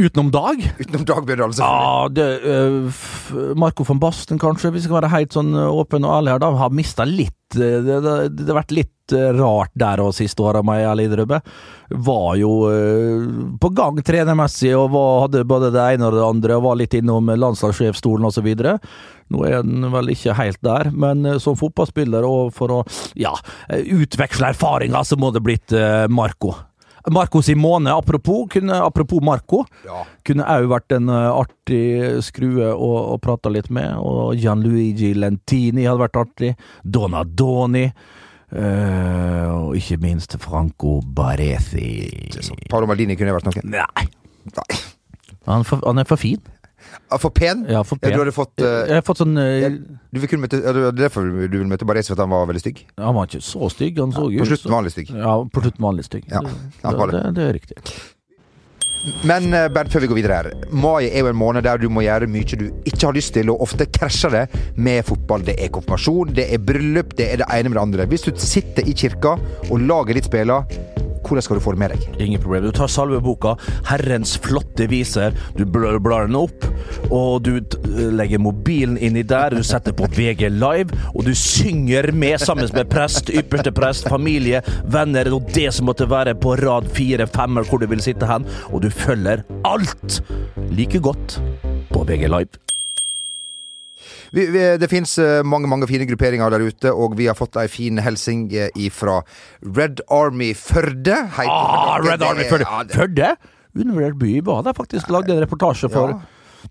Utenom 0.01 0.31
Dag? 0.31 0.73
Utenom 0.79 1.05
Dag 1.05 1.25
Bjørndalen, 1.25 1.53
Ja, 1.57 2.07
det, 2.09 2.41
uh, 2.41 3.53
Marco 3.55 3.85
von 3.85 3.99
Basten, 4.01 4.39
kanskje, 4.41 4.71
hvis 4.73 4.87
jeg 4.87 4.89
skal 4.89 5.03
være 5.03 5.11
helt 5.13 5.35
sånn 5.35 5.53
åpen 5.53 6.07
og 6.07 6.15
ærlig 6.15 6.33
her, 6.33 6.41
da. 6.41 6.49
Har 6.57 6.73
mista 6.73 7.05
litt 7.05 7.37
det, 7.53 7.83
det, 7.85 7.99
det, 8.33 8.47
har 8.47 8.57
vært 8.57 8.73
litt 8.73 9.13
rart 9.37 9.69
der 9.77 10.01
og 10.01 10.15
siste 10.17 10.41
åra, 10.41 10.63
må 10.65 10.79
jeg 10.79 10.87
ærlig 10.89 11.05
innrømme. 11.11 11.39
Var 12.09 12.31
jo 12.41 12.51
uh, 12.73 13.29
på 13.61 13.73
gang 13.77 14.01
trenermessig 14.01 14.73
og 14.73 14.89
var, 14.95 15.13
hadde 15.27 15.45
både 15.53 15.69
det 15.77 15.85
ene 15.93 16.09
og 16.09 16.17
det 16.17 16.25
andre, 16.25 16.57
og 16.57 16.65
var 16.71 16.81
litt 16.81 16.97
innom 16.97 17.29
landslagssjefstolen 17.29 18.25
osv. 18.31 18.49
Nå 19.29 19.45
er 19.45 19.61
den 19.61 19.85
vel 19.93 20.13
ikke 20.17 20.39
helt 20.41 20.61
der, 20.65 20.89
men 20.89 21.35
som 21.37 21.59
fotballspiller 21.59 22.25
og 22.25 22.49
for 22.57 22.79
å 22.81 22.83
ja, 23.13 23.37
utveksle 23.69 24.55
erfaringer, 24.55 25.05
så 25.05 25.21
må 25.21 25.29
det 25.37 25.45
blitt 25.45 25.77
uh, 25.77 26.09
Marco. 26.09 26.57
Marco 27.11 27.41
Simone, 27.43 27.91
apropos, 27.91 28.47
kunne, 28.53 28.77
apropos 28.85 29.19
Marco, 29.23 29.63
ja. 29.83 30.03
kunne 30.23 30.45
òg 30.47 30.69
vært 30.71 30.95
en 30.95 31.11
artig 31.11 32.23
skrue 32.23 32.69
å, 32.71 32.91
å 33.11 33.17
prate 33.23 33.51
litt 33.51 33.67
med. 33.73 33.97
Og 33.99 34.37
Gianluigi 34.39 35.11
Lentini 35.17 35.87
hadde 35.87 36.05
vært 36.05 36.21
artig. 36.23 36.53
Donadoni. 36.83 37.89
Uh, 38.53 39.49
og 39.49 39.77
ikke 39.79 39.97
minst 39.97 40.35
Franco 40.37 40.99
Baresi. 41.01 42.05
Paolo 42.69 42.85
Maldini 42.85 43.17
kunne 43.17 43.33
vært 43.33 43.49
noe? 43.49 43.63
Nei. 43.65 44.09
Nei. 44.53 44.81
Han, 45.47 45.65
for, 45.65 45.81
han 45.81 45.99
er 45.99 46.07
for 46.07 46.21
fin. 46.21 46.39
For 47.19 47.29
pen? 47.29 47.65
Ja, 47.69 47.83
for 47.85 48.01
pen. 48.01 48.11
Ja, 48.11 48.17
du 48.17 48.23
hadde 48.23 48.33
fått 48.35 48.63
uh, 48.63 48.83
Jeg 48.87 48.97
har 48.97 49.05
fått 49.05 49.21
sånn 49.21 49.37
uh, 49.37 49.67
du 50.13 50.21
vil 50.21 50.41
møte, 50.41 50.59
ja, 50.63 50.73
Det 50.73 50.87
er 50.89 50.97
derfor 51.05 51.27
du 51.29 51.57
vil 51.59 51.69
møte 51.69 51.85
Baresi, 51.89 52.11
for 52.11 52.17
at 52.17 52.25
han 52.25 52.33
var 52.33 52.49
veldig 52.49 52.63
stygg? 52.63 52.83
Han 53.01 53.15
var 53.17 53.29
ikke 53.29 53.43
så 53.45 53.69
stygg. 53.73 54.01
Han 54.01 54.15
så 54.15 54.27
ja, 54.33 54.41
på 54.41 54.49
slutten 54.49 54.73
vanlig 54.73 54.95
stygg? 54.95 55.13
Ja, 55.13 55.37
på 55.45 55.63
slutten 55.63 55.85
vanlig 55.85 56.07
stygg. 56.09 56.27
Ja, 56.31 56.41
det, 56.43 57.07
det, 57.13 57.23
det, 57.37 57.47
er 57.47 57.57
riktig. 57.59 57.77
Men 59.27 59.49
Bernt, 59.75 59.91
før 59.91 60.05
vi 60.05 60.09
går 60.11 60.19
videre 60.21 60.37
her. 60.39 60.49
Mai 60.71 61.09
er 61.09 61.25
jo 61.25 61.29
en 61.33 61.37
måned 61.37 61.65
der 61.67 61.81
du 61.81 61.89
må 61.91 62.05
gjøre 62.05 62.29
mye 62.31 62.59
du 62.59 62.69
ikke 62.87 63.09
har 63.09 63.17
lyst 63.17 63.33
til, 63.35 63.51
og 63.51 63.65
ofte 63.65 63.89
krasjer 63.99 64.33
det 64.37 64.63
med 64.79 65.03
fotball. 65.07 65.43
Det 65.45 65.57
er 65.59 65.73
konfirmasjon, 65.75 66.33
det 66.37 66.47
er 66.55 66.63
bryllup, 66.63 67.17
det 67.19 67.29
er 67.33 67.43
det 67.43 67.49
ene 67.51 67.73
med 67.73 67.79
det 67.79 67.85
andre. 67.87 68.09
Hvis 68.13 68.25
du 68.29 68.31
sitter 68.39 68.87
i 68.87 68.95
kirka 68.95 69.35
og 69.69 69.83
lager 69.83 70.17
ditt 70.17 70.29
spiller 70.29 71.02
hvordan 71.23 71.45
skal 71.45 71.59
du 71.59 71.63
få 71.63 71.73
det 71.75 71.81
med 71.83 71.93
deg? 71.93 72.07
Ingen 72.23 72.41
problem. 72.43 72.67
Du 72.67 72.75
tar 72.75 72.91
salveboka, 72.91 73.55
Herrens 73.89 74.35
flotte 74.43 74.87
viser, 74.91 75.35
du 75.57 75.65
blar, 75.65 76.27
den 76.27 76.37
opp, 76.37 76.67
og 77.09 77.43
du 77.45 77.59
legger 78.13 78.41
mobilen 78.41 78.97
inni 78.97 79.23
der, 79.27 79.55
du 79.55 79.63
setter 79.65 79.95
på 79.97 80.09
VG 80.13 80.47
Live, 80.53 80.95
og 81.13 81.25
du 81.27 81.33
synger 81.37 82.11
med 82.15 82.41
sammen 82.43 82.69
med 82.75 82.91
prest, 82.91 83.31
ypperste 83.33 83.73
prest, 83.75 84.09
familie, 84.11 84.63
venner 84.93 85.31
og 85.33 85.49
det 85.55 85.69
som 85.75 85.89
måtte 85.89 86.09
være 86.09 86.35
på 86.39 86.57
rad 86.61 86.89
fire, 86.93 87.27
fem, 87.27 87.57
eller 87.57 87.69
hvor 87.69 87.83
du 87.83 87.89
vil 87.91 88.03
sitte 88.03 88.29
hen, 88.29 88.47
og 88.71 88.83
du 88.83 88.91
følger 88.93 89.45
alt 89.67 90.21
like 90.73 91.01
godt 91.03 91.39
på 91.93 92.05
VG 92.07 92.29
Live. 92.29 92.72
Vi, 94.33 94.47
vi, 94.49 94.61
det 94.81 94.87
finnes 94.89 95.11
eh, 95.21 95.43
mange 95.45 95.69
mange 95.69 95.85
fine 95.85 96.07
grupperinger 96.09 96.49
der 96.49 96.63
ute, 96.65 96.89
og 96.89 97.13
vi 97.19 97.27
har 97.29 97.37
fått 97.37 97.57
ei 97.61 97.67
fin 97.69 98.01
hilsen 98.01 98.47
eh, 98.49 98.87
fra 98.89 99.19
Red 99.61 100.01
Army 100.09 100.55
Førde. 100.57 101.19
Hei, 101.35 101.45
ah, 101.45 101.99
Red 102.01 102.25
Army 102.25 102.47
Førde! 102.49 102.65
Ja, 102.65 102.79
Førde? 102.95 103.29
Undervurdert 103.77 104.17
by. 104.17 104.31
Var 104.45 104.65
der 104.65 104.77
faktisk 104.77 105.11
lagde 105.13 105.35
en 105.35 105.43
reportasje 105.43 105.89
for. 105.93 106.15
Ja. 106.15 106.69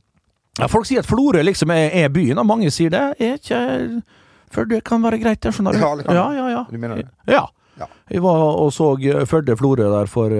Ja, 0.58 0.66
folk 0.68 0.84
sier 0.84 1.00
at 1.00 1.08
Florø 1.08 1.40
liksom 1.46 1.70
er, 1.72 1.86
er, 2.02 2.10
byen, 2.12 2.42
og 2.42 2.44
mange 2.50 2.70
sier 2.74 2.90
det. 2.92 3.04
Er 3.22 3.38
ikke 3.38 3.62
Førde 4.52 4.82
kan 4.84 5.00
være 5.06 5.22
greit, 5.22 5.46
jeg 5.46 5.54
skjønner 5.54 5.78
du. 5.78 5.80
Ja, 5.80 5.94
ja, 6.12 6.26
ja, 6.36 6.48
ja. 6.52 6.64
Du 6.68 6.76
mener 6.82 6.98
det? 6.98 7.06
Ja. 7.30 7.46
Ja. 7.80 7.86
Jeg 8.12 8.20
var 8.20 8.42
og 8.60 8.68
så 8.74 8.90
Førde-Florø 9.28 9.86
der 9.88 10.10
for 10.10 10.32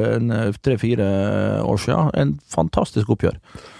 tre-fire 0.63 1.07
år 1.65 1.81
siden. 1.81 2.11
En 2.19 2.35
fantastisk 2.53 3.09
oppgjør. 3.15 3.39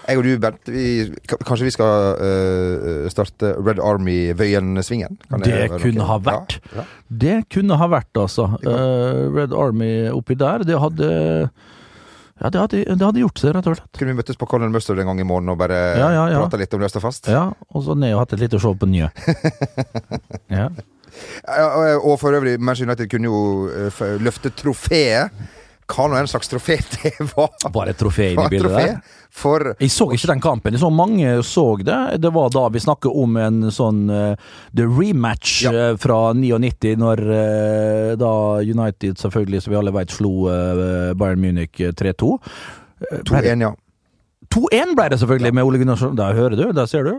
Jeg 0.09 0.19
og 0.19 0.25
du, 0.27 0.31
Bent, 0.43 0.71
vi, 0.73 0.87
kanskje 1.29 1.69
vi 1.69 1.75
skal 1.75 2.17
uh, 2.19 3.11
starte 3.13 3.53
Red 3.61 3.83
Army 3.83 4.33
Vøyen-svingen? 4.39 5.21
Det, 5.45 5.53
det 5.53 5.83
kunne 5.83 6.09
ha 6.09 6.19
vært. 6.23 6.59
Ja, 6.73 6.83
ja. 6.83 6.89
Det 7.23 7.37
kunne 7.53 7.79
ha 7.79 7.91
vært, 7.93 8.11
altså. 8.19 8.49
Uh, 8.65 9.29
Red 9.37 9.55
Army 9.55 9.93
oppi 10.11 10.39
der, 10.41 10.67
det 10.67 10.81
hadde 10.81 11.13
ja, 12.43 12.51
det 12.51 12.59
hadde, 12.59 12.79
det 12.83 13.07
hadde, 13.07 13.21
gjort 13.23 13.39
seg, 13.39 13.53
rett 13.55 13.67
og 13.71 13.77
slett. 13.79 13.91
Kunne 14.01 14.15
vi 14.15 14.19
møttes 14.19 14.39
på 14.41 14.49
Colin 14.51 14.73
Mustard 14.75 14.99
en 14.99 15.07
gang 15.13 15.21
i 15.23 15.27
morgen 15.27 15.53
og 15.53 15.61
bare 15.61 15.77
ja, 16.01 16.09
ja, 16.11 16.25
ja. 16.33 16.41
prata 16.43 16.59
litt 16.59 16.73
om 16.75 16.83
løst 16.83 16.99
og 16.99 17.05
fast? 17.05 17.29
Ja, 17.31 17.45
og 17.71 17.85
så 17.87 17.95
ned 17.95 18.17
og 18.17 18.25
hatt 18.25 18.35
et 18.35 18.43
lite 18.43 18.59
show 18.63 18.75
på 18.75 18.89
Nye. 18.91 19.13
ja. 20.51 20.67
Og 22.03 22.15
for 22.21 22.35
øvrig, 22.39 22.59
Manchester 22.61 22.89
United 22.91 23.11
kunne 23.13 23.29
jo 23.31 23.43
løfte 24.23 24.51
trofeet 24.57 25.31
hva 25.93 26.07
nå 26.09 26.17
en 26.17 26.29
slags 26.31 26.49
trofé 26.49 26.79
det 27.03 27.11
var. 27.35 27.51
det 27.85 27.93
et 27.93 27.99
trofé 28.01 28.31
inn 28.33 28.39
Var 28.39 28.47
i 28.47 28.47
et 28.47 28.55
bildet 28.55 28.77
der. 28.79 29.19
For 29.33 29.75
Jeg 29.81 29.91
så 29.93 30.07
ikke 30.15 30.29
den 30.31 30.41
kampen. 30.45 30.73
Jeg 30.77 30.81
så 30.81 30.91
mange 30.93 31.35
så 31.45 31.65
det. 31.85 31.99
Det 32.23 32.31
var 32.33 32.49
da 32.55 32.63
vi 32.73 32.81
snakker 32.85 33.13
om 33.23 33.37
en 33.41 33.59
sånn 33.73 34.03
uh, 34.13 34.35
The 34.77 34.87
rematch 34.89 35.63
Ja. 35.67 35.73
eh, 35.73 35.97
fra 36.01 36.33
99, 36.37 36.95
når 37.01 37.23
uh, 37.29 38.15
da 38.21 38.33
United 38.65 39.21
selvfølgelig, 39.21 39.63
som 39.65 39.73
vi 39.75 39.81
alle 39.81 39.93
vet, 39.95 40.13
slo 40.13 40.33
eh, 40.53 41.13
Bayern 41.19 41.41
Munich 41.45 41.81
eh, 41.81 41.93
3-2. 41.97 42.33
Eh, 43.11 43.23
2-1, 43.29 43.65
ja. 43.67 43.73
2-1 44.53 44.97
ble 44.99 45.09
det 45.13 45.19
selvfølgelig 45.21 45.55
med 45.57 45.65
Ole 45.65 45.79
Gunnarsson. 45.81 46.17
Der 46.17 46.37
hører 46.37 46.57
du, 46.57 46.67
der 46.77 46.87
ser 46.91 47.09
du. 47.09 47.15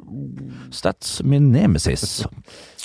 Stats 0.74 1.18
min 1.26 1.52
nemesis. 1.54 2.24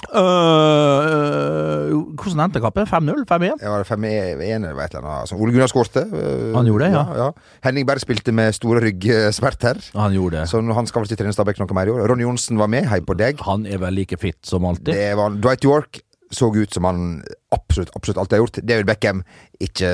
Øh, 0.09 1.95
hvordan 2.19 2.43
endte 2.45 2.61
kampen? 2.63 2.87
5-0? 2.87 3.25
5-1? 3.29 3.61
Det 3.61 3.73
var 3.73 3.85
5-1 3.85 4.09
eller 4.09 4.83
et 4.83 4.95
eller 4.95 5.05
annet. 5.05 5.21
Altså, 5.25 5.37
Ole 5.37 5.53
Gunnar 5.53 5.71
skårte. 5.71 6.05
Uh, 6.13 6.55
Han 6.57 6.67
gjorde 6.67 6.89
det, 6.89 7.05
ja. 7.19 7.31
Henning 7.65 7.87
Berg 7.89 8.03
spilte 8.05 8.33
med 8.35 8.53
store 8.57 8.83
ryggsmerter. 8.85 9.81
Han 9.99 10.13
gjorde 10.17 10.41
det. 10.41 10.49
Så 10.51 10.63
han 10.63 10.91
skal 10.91 11.03
vel 11.03 11.11
ikke 11.11 11.23
trene 11.23 11.37
Stabæk 11.37 11.63
noe 11.63 11.79
mer 11.79 11.91
i 11.91 11.95
år. 11.95 12.05
Ronny 12.11 12.27
Johnsen 12.27 12.61
var 12.61 12.71
med, 12.71 12.87
hei 12.91 13.01
på 13.05 13.17
deg. 13.19 13.41
Han 13.49 13.67
er 13.67 13.81
vel 13.83 13.99
like 13.99 14.19
fit 14.21 14.39
som 14.47 14.67
alltid. 14.69 14.93
Det 14.95 15.17
var 15.19 15.35
Dwight 15.39 15.65
York 15.69 16.03
så 16.31 16.49
ut 16.55 16.75
som 16.75 16.85
han 16.85 17.23
absolutt 17.55 17.91
absolutt 17.97 18.19
alltid 18.21 18.37
har 18.37 18.43
gjort. 18.43 18.59
David 18.63 18.87
Beckham 18.87 19.23
ikke, 19.65 19.91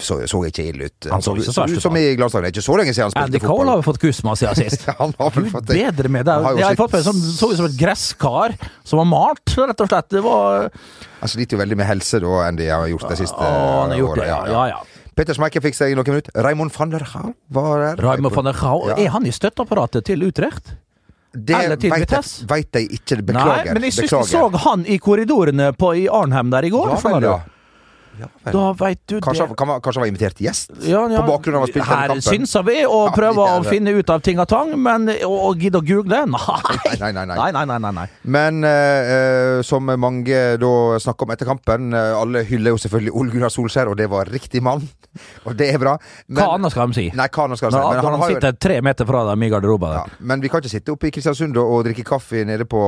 så, 0.00 0.16
så 0.28 0.40
ikke 0.48 0.64
ille 0.70 0.88
ut. 0.88 1.08
Han 1.12 1.22
så 1.22 1.34
så 1.44 1.52
så 1.52 1.66
ut 1.68 1.82
som 1.82 1.96
i 2.00 2.04
glansdagen. 2.16 2.46
Det 2.46 2.54
ikke 2.54 2.64
så 2.64 2.78
lenge 2.80 2.94
siden 2.96 3.06
han 3.06 3.12
spilte 3.14 3.28
Andy 3.28 3.38
spilte 3.40 3.52
Cole 3.52 3.70
har 3.70 3.82
jo 3.82 3.86
fått 3.86 4.00
kusma 4.02 4.36
siden 4.40 4.60
sist. 4.62 4.86
Han 5.00 5.12
har 5.18 5.34
vel 5.36 5.50
fått 5.52 5.68
det. 5.68 5.78
bedre 5.82 6.12
med 6.16 6.26
det. 6.26 6.38
Han 6.38 6.48
har 6.48 6.56
jo 6.56 6.62
Jeg 6.62 6.70
har 6.70 6.80
fått 6.80 6.96
meg 6.96 7.06
sånn, 7.06 7.20
så 7.36 7.50
ut 7.52 7.60
som 7.60 7.68
et 7.68 7.78
gresskar 7.80 8.56
som 8.82 9.02
var 9.02 9.10
malt, 9.12 9.56
rett 9.60 9.84
og 9.84 9.92
slett. 9.92 10.10
Det 10.16 10.24
var 10.24 10.70
Han 11.20 11.34
sliter 11.34 11.58
jo 11.58 11.62
veldig 11.64 11.80
med 11.82 11.90
helse, 11.92 12.20
da, 12.24 12.50
de 12.58 12.68
har 12.72 12.88
gjort 12.90 13.08
det 13.12 13.20
siste 13.20 13.52
han 13.52 13.94
har 13.94 14.00
gjort 14.00 14.20
det, 14.20 14.28
årene. 14.28 14.52
ja. 14.52 14.52
ja, 14.56 14.66
ja. 14.74 14.82
Petter 15.14 15.36
Schmeichel 15.36 15.62
fikk 15.62 15.76
seg 15.78 15.92
noen 15.94 16.08
minutter. 16.10 16.34
Raymond 16.42 16.72
van 16.74 16.90
der 16.90 17.04
Hau 17.12 17.28
var 17.54 17.84
der. 17.84 18.00
Raymond 18.02 18.34
van 18.34 18.48
der 18.48 18.56
Hau, 18.58 18.80
er 18.90 19.12
han 19.14 19.28
i 19.28 19.34
støtteapparatet 19.34 20.08
til 20.08 20.24
Utrecht? 20.26 20.74
Det 21.34 21.56
veit 21.58 22.76
jeg, 22.78 22.88
ikke. 22.94 23.18
Beklager. 23.26 23.64
Nei, 23.66 23.74
men 23.74 23.86
jeg 23.88 23.96
syns 23.96 24.12
jeg 24.14 24.30
så 24.30 24.44
han 24.68 24.84
i 24.86 24.98
korridorene 25.02 25.72
på, 25.74 25.90
i 25.98 26.06
Arnhem 26.06 26.52
der 26.54 26.68
i 26.68 26.70
går. 26.70 26.94
Ja, 26.94 27.00
vel, 27.02 27.26
ja. 27.26 27.38
Ja. 28.20 28.28
Da 28.52 28.64
veit 28.78 29.00
du 29.10 29.16
Kanskje, 29.22 29.46
det. 29.50 29.56
kan, 29.58 29.70
kanskje 29.82 29.98
han 29.98 30.04
var 30.04 30.10
invitert 30.10 30.40
gjest? 30.44 30.72
Ja, 30.86 31.02
ja. 31.10 31.22
På 31.22 31.34
bakgrunn 31.34 31.58
av 31.58 31.66
å 31.66 31.70
spille 31.70 31.86
Her 31.88 32.14
synser 32.22 32.64
vi 32.66 32.76
å 32.86 33.00
Ja, 33.08 33.14
prøve 33.16 33.46
å 33.56 33.62
finne 33.66 33.94
ut 33.96 34.10
av 34.12 34.22
ting 34.24 34.38
og 34.42 34.48
tang, 34.50 34.74
men 34.80 35.08
å, 35.26 35.50
gidde 35.58 35.80
å 35.80 35.86
google? 35.86 36.22
Nei. 36.34 37.00
Nei, 37.00 37.10
nei, 37.16 37.24
nei. 37.26 37.64
Nei, 37.74 37.92
nei. 37.98 38.06
Men 38.36 38.64
eh, 38.68 39.62
som 39.66 39.88
mange 39.88 40.42
da 40.60 40.72
snakker 41.02 41.26
om 41.26 41.34
etter 41.34 41.48
kampen 41.48 41.94
uh, 41.94 42.20
Alle 42.20 42.44
hyller 42.48 42.74
jo 42.74 42.80
selvfølgelig 42.80 43.14
Ole 43.18 43.34
Gunnar 43.34 43.52
Solskjær, 43.52 43.90
og 43.92 43.98
det 43.98 44.08
var 44.12 44.30
riktig 44.30 44.62
mann. 44.64 44.84
Og 45.46 45.54
det 45.54 45.68
er 45.70 45.78
bra. 45.78 45.94
Men, 46.26 46.40
Hva 46.40 46.56
annet 46.56 46.74
skal 46.74 46.90
de 46.90 46.98
si? 46.98 47.04
Nei, 47.14 47.28
hva 47.30 47.44
annet 47.46 47.60
skal 47.60 47.70
de 47.70 47.76
si. 47.76 47.82
Men 47.82 48.00
han, 48.00 48.08
han 48.08 48.22
har 48.22 48.32
jo 48.32 48.38
sitter 48.40 48.56
tre 48.66 48.78
meter 48.82 49.06
fra 49.08 49.20
dem 49.30 49.44
i 49.46 49.50
garderoben 49.52 49.94
ja. 49.94 50.02
Men 50.26 50.42
vi 50.42 50.50
kan 50.50 50.62
ikke 50.62 50.72
sitte 50.72 50.94
oppe 50.94 51.08
i 51.08 51.12
Kristiansund 51.14 51.58
og, 51.60 51.70
og 51.76 51.84
drikke 51.86 52.06
kaffe 52.08 52.42
nede 52.48 52.66
på 52.66 52.82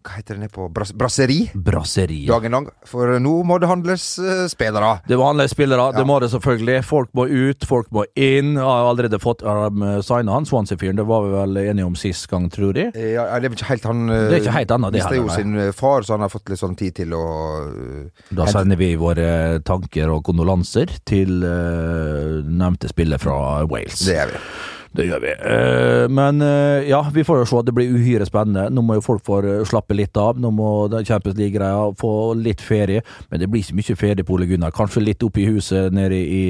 Hva 0.00 0.14
heter 0.16 0.38
det 0.38 0.40
nede 0.46 0.52
på 0.54 0.64
Bras 0.72 0.94
Brasseri 0.96 1.50
Brasseri. 1.52 2.22
dagen 2.26 2.54
lang. 2.56 2.68
For 2.88 3.18
nå 3.20 3.32
må 3.44 3.58
det 3.60 3.68
handles 3.68 4.04
uh, 4.18 4.46
spillere. 4.48 4.94
Det 5.06 5.18
må 5.20 5.26
handles 5.28 5.52
spillere, 5.52 5.90
Ja. 5.92 5.98
det 5.98 6.06
må 6.08 6.16
det 6.22 6.30
selvfølgelig. 6.32 6.78
Folk 6.88 7.10
må 7.12 7.26
ut, 7.28 7.66
folk 7.68 7.90
må 7.92 8.06
inn. 8.16 8.54
Jeg 8.56 8.64
har 8.64 8.88
allerede 8.88 9.20
fått 9.20 9.44
um, 9.44 9.84
signa 10.02 10.32
han 10.38 10.48
Swansea-fyren, 10.48 10.96
det 10.96 11.04
var 11.04 11.26
vi 11.26 11.34
vel 11.34 11.60
enige 11.66 11.84
om 11.90 11.98
sist 12.00 12.28
gang, 12.32 12.48
tror 12.50 12.72
jeg. 12.80 12.94
Eh, 12.96 13.10
Ja, 13.12 13.26
det 13.38 13.50
er 13.50 13.56
ikke 13.58 13.68
helt 13.68 13.84
han 13.90 14.02
uh, 14.08 14.16
Det 14.30 14.38
er 14.38 14.40
ikke 14.46 14.56
helt 14.56 14.74
annet, 14.78 14.92
det 14.96 15.02
Mistet 15.02 15.20
jo 15.20 15.28
sin 15.36 15.58
eh, 15.58 15.72
far, 15.76 16.02
så 16.08 16.16
han 16.16 16.24
har 16.24 16.32
fått 16.32 16.48
litt 16.48 16.62
sånn 16.62 16.76
tid 16.80 16.96
til 17.02 17.12
å 17.12 17.24
uh, 17.68 18.26
Da 18.40 18.46
sender 18.48 18.80
vi 18.80 18.94
våre 18.96 19.60
tanker 19.66 20.08
og 20.16 20.24
kondolanser 20.24 20.96
til 21.04 21.42
nevnte 21.44 22.88
spiller 22.88 23.20
fra 23.20 23.64
Wales. 23.68 24.00
Det 24.06 24.16
gjør 24.16 24.32
vi. 24.32 24.40
Det 24.90 25.06
gjør 25.06 25.20
vi. 25.22 25.30
Eh, 25.30 26.04
men 26.10 26.42
eh, 26.42 26.88
ja, 26.90 27.00
vi 27.14 27.22
får 27.24 27.42
jo 27.42 27.46
se. 27.46 27.58
at 27.60 27.68
Det 27.68 27.74
blir 27.76 27.94
uhyre 27.94 28.26
spennende. 28.26 28.66
Nå 28.74 28.82
må 28.82 28.98
jo 28.98 29.04
folk 29.04 29.22
få 29.26 29.38
eh, 29.44 29.62
slappe 29.68 29.94
litt 29.94 30.18
av. 30.18 30.40
Nå 30.42 30.50
må 30.54 30.70
Champions 31.06 31.38
League-greia 31.38 31.92
få 32.00 32.12
litt 32.38 32.62
ferie. 32.64 33.04
Men 33.30 33.42
det 33.42 33.50
blir 33.50 33.62
ikke 33.62 33.78
mye 33.78 33.98
ferie 34.00 34.26
på 34.26 34.34
Ole 34.34 34.50
Gunnar. 34.50 34.74
Kanskje 34.74 35.04
litt 35.04 35.22
oppe 35.26 35.44
i 35.44 35.48
huset 35.50 35.94
nede 35.94 36.18
i 36.18 36.44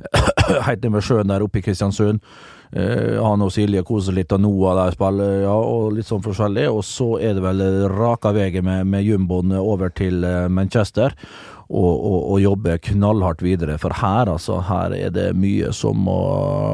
Helt 0.66 0.84
nede 0.84 0.94
ved 0.96 1.04
sjøen 1.04 1.32
der 1.32 1.44
oppe 1.44 1.60
i 1.60 1.64
Kristiansund. 1.64 2.20
Han 2.70 3.42
og 3.42 3.50
Silje 3.50 3.82
koser 3.82 4.14
litt, 4.14 4.30
og 4.30 4.44
Noah 4.44 4.76
der 4.78 4.92
spiller, 4.94 5.40
ja, 5.42 5.56
og 5.58 5.96
litt 5.96 6.06
sånn 6.06 6.22
forskjellig. 6.22 6.68
Og 6.70 6.84
så 6.86 7.08
er 7.18 7.34
det 7.36 7.42
vel 7.42 7.64
raka 7.90 8.30
veien 8.36 8.64
med, 8.64 8.86
med 8.92 9.04
jumboen 9.04 9.56
over 9.58 9.90
til 9.90 10.22
Manchester. 10.52 11.16
Og, 11.66 11.90
og, 11.90 12.18
og 12.32 12.40
jobbe 12.44 12.78
knallhardt 12.86 13.44
videre. 13.44 13.76
For 13.82 13.98
her, 14.00 14.30
altså, 14.30 14.62
her 14.70 14.94
er 14.96 15.12
det 15.14 15.30
mye 15.38 15.74
som 15.76 15.98
må, 16.06 16.20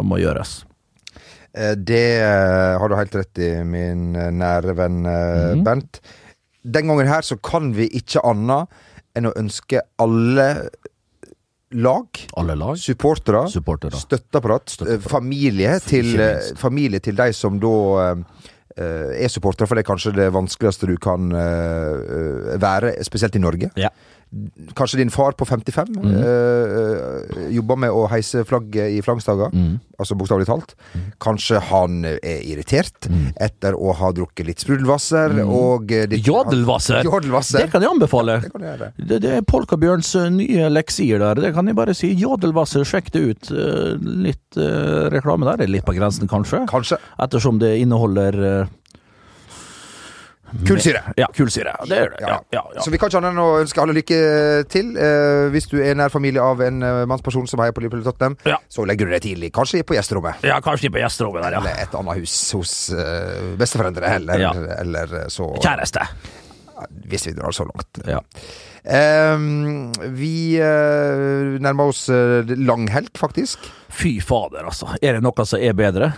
må 0.06 0.20
gjøres. 0.22 0.60
Eh, 1.56 1.74
Det 1.76 2.20
eh, 2.20 2.78
har 2.78 2.88
du 2.88 2.96
helt 2.98 3.14
rett 3.16 3.38
i, 3.40 3.50
min 3.64 4.10
eh, 4.16 4.30
nære 4.34 4.74
venn 4.76 5.00
mm. 5.06 5.62
Bent. 5.66 6.00
Den 6.66 6.90
gangen 6.90 7.08
her 7.08 7.22
så 7.24 7.38
kan 7.38 7.72
vi 7.76 7.88
ikke 7.96 8.22
annet 8.26 8.68
enn 9.16 9.30
å 9.30 9.36
ønske 9.38 9.80
alle 10.02 10.48
lag, 11.76 12.18
Alle 12.36 12.56
lag. 12.58 12.76
supportere, 12.78 13.46
Supportere. 13.50 13.96
støtteapparat, 13.96 14.74
Støtteapparat. 14.74 15.10
familie 15.10 15.78
til, 15.82 16.12
familie 16.58 17.00
til 17.02 17.16
de 17.18 17.30
som 17.34 17.56
da 17.62 17.72
er 18.76 19.32
supportere, 19.32 19.66
for 19.66 19.78
det 19.78 19.82
er 19.86 19.88
kanskje 19.88 20.12
det 20.18 20.28
vanskeligste 20.34 20.86
du 20.90 20.94
kan 21.00 21.30
være, 22.60 22.92
spesielt 23.08 23.38
i 23.38 23.42
Norge. 23.42 23.70
Ja. 23.80 23.88
Kanskje 24.76 24.98
din 24.98 25.10
far 25.10 25.32
på 25.38 25.46
55 25.46 25.86
Mm. 25.96 26.14
eh, 26.18 27.46
eh, 27.46 27.54
jobber 27.54 27.76
med 27.78 27.90
å 27.94 28.08
heise 28.10 28.42
flagget 28.44 28.90
i 28.96 29.00
flaggstanger, 29.00 29.50
Mm. 29.54 29.78
altså 29.98 30.16
bokstavelig 30.18 30.46
talt. 30.46 30.74
Kanskje 31.20 31.60
han 31.70 32.04
er 32.04 32.42
irritert 32.42 33.06
Mm. 33.08 33.32
etter 33.40 33.72
å 33.72 33.94
ha 33.94 34.10
drukket 34.12 34.46
litt 34.46 34.58
sprudelvasser 34.58 35.40
og 35.46 35.86
litt, 35.90 36.10
det- 36.10 36.22
Jodelvasser! 36.26 37.02
Jodelvasser. 37.04 37.58
Det 37.62 37.70
kan 37.70 37.80
jeg 37.82 37.90
anbefale. 37.90 38.40
Det 38.42 38.52
kan 38.52 38.60
jeg. 38.62 38.92
Det, 38.98 39.20
det 39.22 39.30
er 39.36 39.42
Polkabjørns 39.42 40.14
eh, 40.16 40.28
nye 40.30 40.68
leksier 40.70 41.18
der. 41.18 41.34
Det 41.40 41.54
kan 41.54 41.66
jeg 41.66 41.76
bare 41.76 41.94
si. 41.94 42.12
Jodelvasser, 42.14 42.84
sjekk 42.84 43.10
det 43.12 43.22
ut. 43.22 43.50
Eh, 43.52 43.96
Litt 44.26 44.56
øh, 44.56 45.08
reklame 45.10 45.44
der. 45.46 45.62
Er 45.64 45.68
litt 45.68 45.84
på 45.86 45.94
grensen, 45.94 46.26
kanskje. 46.28 46.66
Kanskje. 46.68 46.98
Ettersom 47.20 47.58
det 47.60 47.78
inneholder 47.80 48.60
eh, 48.62 48.66
Kullsyre. 50.66 51.02
Ja, 51.18 51.26
kullsyre. 51.34 51.72
Det 51.88 51.98
gjør 51.98 52.12
det. 52.14 52.20
Ja, 52.22 52.36
ja, 52.54 52.62
ja. 52.76 52.84
Så 52.84 52.92
vi 52.92 53.00
kan 53.00 53.10
ikke 53.10 53.20
annet 53.20 53.34
enn 53.34 53.42
å 53.42 53.48
ønske 53.60 53.82
alle 53.82 53.96
lykke 53.96 54.18
til. 54.72 54.92
Eh, 54.94 55.48
hvis 55.54 55.68
du 55.70 55.76
er 55.82 55.98
nær 55.98 56.12
familie 56.12 56.42
av 56.42 56.62
en 56.64 56.84
uh, 56.84 57.02
mannsperson 57.10 57.48
som 57.50 57.62
heier 57.62 57.74
på 57.76 57.82
Liverpool 57.84 58.04
Tottenham, 58.06 58.38
så 58.72 58.86
legger 58.88 59.08
du 59.08 59.14
deg 59.16 59.24
tidlig. 59.26 59.52
Kanskje 59.56 59.82
på 59.86 59.96
gjesterommet. 59.98 60.44
ja, 60.46 60.60
kanskje 60.64 60.92
på 60.94 61.02
gjesterommet 61.02 61.44
der, 61.46 61.58
ja. 61.58 61.62
Eller 61.62 61.82
et 61.84 61.98
annet 61.98 62.22
hus 62.22 62.36
hos 62.56 62.76
uh, 62.94 63.54
besteforeldre, 63.60 64.14
eller, 64.20 64.46
eller 64.80 65.18
eh, 65.22 65.28
så 65.32 65.50
Kjæreste. 65.58 66.06
Hvis 67.08 67.26
vi 67.30 67.32
drar 67.36 67.54
så 67.56 67.64
langt. 67.64 68.02
Ja. 68.06 68.20
Um, 68.86 69.90
vi 70.14 70.60
uh, 70.60 71.56
nærmer 71.62 71.90
oss 71.90 72.04
uh, 72.12 72.46
langhelg, 72.46 73.10
faktisk. 73.18 73.64
Fy 73.90 74.18
fader, 74.22 74.66
altså. 74.68 74.92
Er 75.00 75.16
det 75.16 75.24
noe 75.24 75.48
som 75.48 75.62
er 75.62 75.74
bedre? 75.78 76.12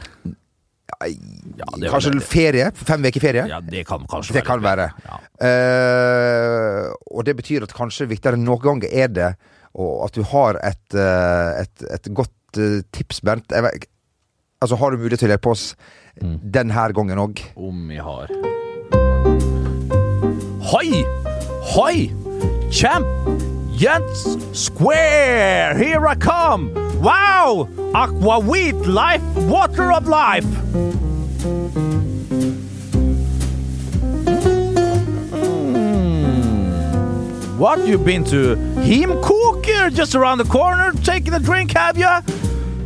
Ja, 0.99 1.91
Kanskje 1.93 2.11
vel 2.11 2.23
ferie? 2.27 2.71
Fem 2.75 3.05
uker 3.07 3.23
ferie? 3.23 3.45
Ja, 3.51 3.61
det 3.63 3.85
kan 3.87 4.03
kanskje 4.11 4.35
Det 4.35 4.43
kan 4.47 4.63
være. 4.65 4.89
Ja. 5.07 5.19
Uh, 5.39 6.91
og 7.15 7.25
det 7.29 7.37
betyr 7.39 7.63
at 7.69 7.75
kanskje 7.77 8.09
viktigere 8.11 8.39
enn 8.39 8.47
noen 8.49 8.63
gang 8.65 8.83
er 8.91 9.09
det 9.09 9.31
at 9.79 10.15
du 10.17 10.25
har 10.27 10.57
et, 10.65 10.95
eh, 10.97 11.61
et, 11.63 11.83
et 11.95 12.09
godt 12.17 12.59
eh, 12.59 12.81
tips, 12.91 13.21
Bernt. 13.23 13.53
Vet, 13.53 13.85
altså, 14.65 14.75
har 14.81 14.91
du 14.91 14.97
mulighet 14.99 15.21
til 15.23 15.31
å 15.31 15.37
hjelpe 15.37 15.55
oss 15.55 15.75
Mm. 16.19 16.41
denne 16.43 16.75
gangen 16.97 17.19
òg? 17.23 17.39
Om 17.55 17.85
vi 17.93 18.01
har 18.03 18.27
Hoi! 20.73 21.05
Hoi! 21.77 22.11
Champ! 22.75 23.07
Jens 23.79 24.37
Square! 24.59 25.79
Here 25.79 26.05
I 26.05 26.17
come! 26.17 26.75
Wow! 27.01 27.69
Aqua 27.95 28.41
wheat 28.41 28.75
life, 28.75 29.23
water 29.37 29.93
of 29.93 30.09
life! 30.09 30.45
Mm. 35.79 37.57
What, 37.59 37.87
you 37.87 37.99
been 37.99 38.25
to 38.25 38.57
here 39.65 39.91
just 39.91 40.15
around 40.15 40.39
the 40.39 40.45
corner 40.45 40.93
taking 41.05 41.35
a 41.35 41.39
drink, 41.39 41.73
have 41.73 41.97
ya? 41.97 42.23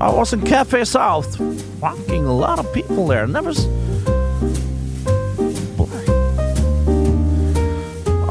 I 0.00 0.10
was 0.10 0.32
in 0.32 0.42
Cafe 0.42 0.84
South. 0.84 1.36
Fucking 1.80 2.24
a 2.26 2.32
lot 2.32 2.58
of 2.58 2.72
people 2.72 3.06
there. 3.06 3.26
Never... 3.26 3.50
s- 3.50 3.66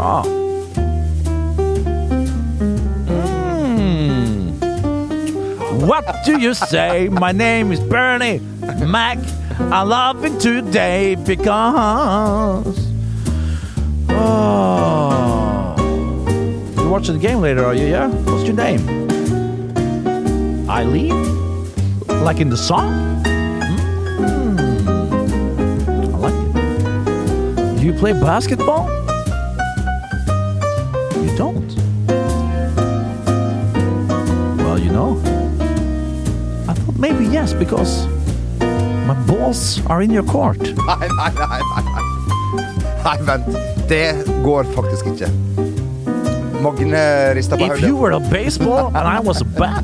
Ah. 0.04 0.40
What 5.82 6.24
do 6.26 6.39
you 6.39 6.54
say? 6.54 7.10
My 7.10 7.32
name 7.32 7.72
is 7.72 7.80
Bernie 7.80 8.38
Mac. 8.86 9.17
I 9.60 9.82
love 9.82 10.24
it 10.24 10.39
today 10.39 11.15
because. 11.15 12.88
Oh. 14.10 15.76
You're 16.76 16.88
watching 16.88 17.15
the 17.15 17.20
game 17.20 17.39
later, 17.39 17.65
are 17.65 17.74
you? 17.74 17.88
Yeah? 17.88 18.10
What's 18.10 18.44
your 18.46 18.56
name? 18.56 19.10
Eileen? 20.70 21.65
Like 22.08 22.39
in 22.39 22.52
the 22.52 22.58
song? 22.58 23.24
Mm. 23.24 24.60
I 25.98 26.17
like 26.17 26.36
it. 27.76 27.80
Do 27.80 27.86
you 27.88 27.94
play 27.94 28.13
basketball? 28.13 29.01
Yes, 37.32 37.54
because 37.54 38.08
my 39.08 39.15
balls 39.28 39.82
are 39.88 40.02
in 40.02 40.12
your 40.12 40.24
court. 40.24 40.60
Nei, 40.60 41.08
nei, 41.20 41.32
nei, 41.34 41.48
nei, 41.48 41.84
nei. 43.04 43.17
Vent. 43.26 43.46
Det 43.89 44.15
går 44.44 44.63
faktisk 44.76 45.06
ikke. 45.06 45.28
Magne 46.62 47.34
rister 47.36 47.58
på 47.58 47.65
If 47.65 47.82
you 47.82 47.96
were 47.98 48.12
a 48.12 48.20
baseball 48.20 48.91
and 48.96 49.08
I 49.08 49.20
was 49.20 49.41
a 49.41 49.46
bat, 49.46 49.84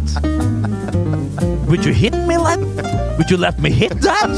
would 1.67 1.85
you 1.85 1.93
hit 1.93 2.13
me 2.27 2.37
like? 2.37 2.59
Would 3.17 3.31
you 3.31 3.37
let 3.37 3.59
me 3.59 3.71
hit 3.71 4.01
that? 4.01 4.29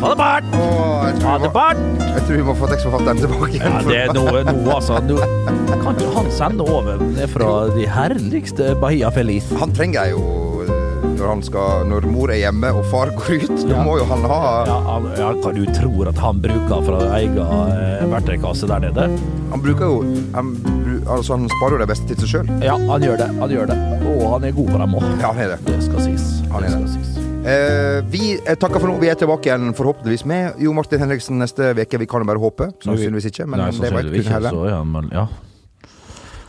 Fader 0.00 0.16
Bart! 0.16 0.44
Åh, 0.54 1.06
jeg, 1.06 1.20
tror 1.20 1.38
vi 1.38 1.44
må, 1.44 1.50
Bart! 1.52 1.76
jeg 2.00 2.22
tror 2.26 2.36
vi 2.36 2.42
må 2.42 2.54
få 2.54 2.66
tekstforfatteren 2.72 3.18
tilbake. 3.20 3.60
Ja, 3.60 3.82
det 3.86 3.98
er 4.00 4.12
noe, 4.16 4.42
noe 4.48 4.74
altså. 4.74 4.98
Nå 5.72 5.78
kan 5.80 5.96
ikke 5.96 6.12
han 6.14 6.26
sende 6.36 6.64
over 6.68 7.00
fra 7.32 7.50
de 7.72 7.86
herligste 7.88 8.74
Bahia 8.80 9.08
Feliz? 9.14 9.46
Han 9.58 9.72
trenger 9.74 10.10
jo 10.12 10.20
eh, 10.62 10.72
når, 11.16 11.24
han 11.30 11.40
skal, 11.46 11.86
når 11.88 12.06
mor 12.12 12.30
er 12.34 12.40
hjemme 12.42 12.68
og 12.76 12.84
far 12.92 13.10
går 13.16 13.38
ut. 13.46 13.54
Da 13.64 13.72
Ja. 13.78 13.82
må 13.86 13.94
jo 13.98 14.04
han 14.10 14.26
ha 14.28 14.40
Ja, 14.68 14.76
han, 14.90 15.06
ja, 15.18 15.30
hva 15.42 15.52
du 15.56 15.62
tror 15.74 16.10
at 16.12 16.18
han 16.20 16.42
bruker 16.44 16.84
fra 16.86 16.98
egen 17.18 17.38
eh, 17.40 18.04
verktøykasse 18.12 18.68
der 18.70 18.84
nede? 18.84 19.06
Han 19.52 19.62
bruker 19.64 19.88
jo 19.88 19.98
Han, 20.36 20.52
altså, 21.06 21.36
han 21.38 21.48
sparer 21.56 21.78
jo 21.78 21.82
det 21.84 21.88
beste 21.94 22.08
til 22.12 22.20
seg 22.26 22.32
sjøl. 22.34 22.50
Ja, 22.64 22.76
han 22.92 23.02
gjør 23.08 23.16
det. 23.22 23.28
Han 23.40 23.54
gjør 23.56 23.70
det. 23.72 23.78
Og 24.12 24.26
han 24.34 24.44
er 24.50 24.56
god 24.58 24.68
på 24.74 24.80
dem 24.84 24.96
òg. 25.00 25.06
Ja, 25.22 25.30
han 25.32 25.40
er 25.46 25.54
det. 25.54 25.60
Det 25.70 25.78
skal 25.88 26.04
sies. 26.04 26.26
Han 26.52 26.66
er 26.68 26.68
det 26.68 26.72
skal 26.74 26.84
det. 26.84 26.92
sies. 26.98 27.08
Eh, 27.42 27.98
vi 28.12 28.26
takker 28.46 28.78
for 28.78 28.92
nå. 28.92 28.98
Vi 29.02 29.08
er 29.10 29.16
tilbake 29.18 29.48
igjen 29.50 29.72
forhåpentligvis 29.74 30.26
med 30.30 30.60
Jo 30.62 30.76
Martin 30.76 31.00
Henriksen 31.02 31.40
neste 31.42 31.72
uke. 31.74 31.98
Vi 32.04 32.06
kan 32.12 32.22
jo 32.22 32.28
bare 32.28 32.44
håpe. 32.44 32.68
Sannsynligvis 32.84 33.30
ikke, 33.32 33.48
men 33.48 33.64
Nei, 33.64 33.70
det 33.80 33.90
var 33.96 34.12
ikke, 34.12 34.28
heller. 34.36 34.52
så 34.60 34.68
ja, 34.70 34.82
men 34.84 35.08
ja. 35.16 35.24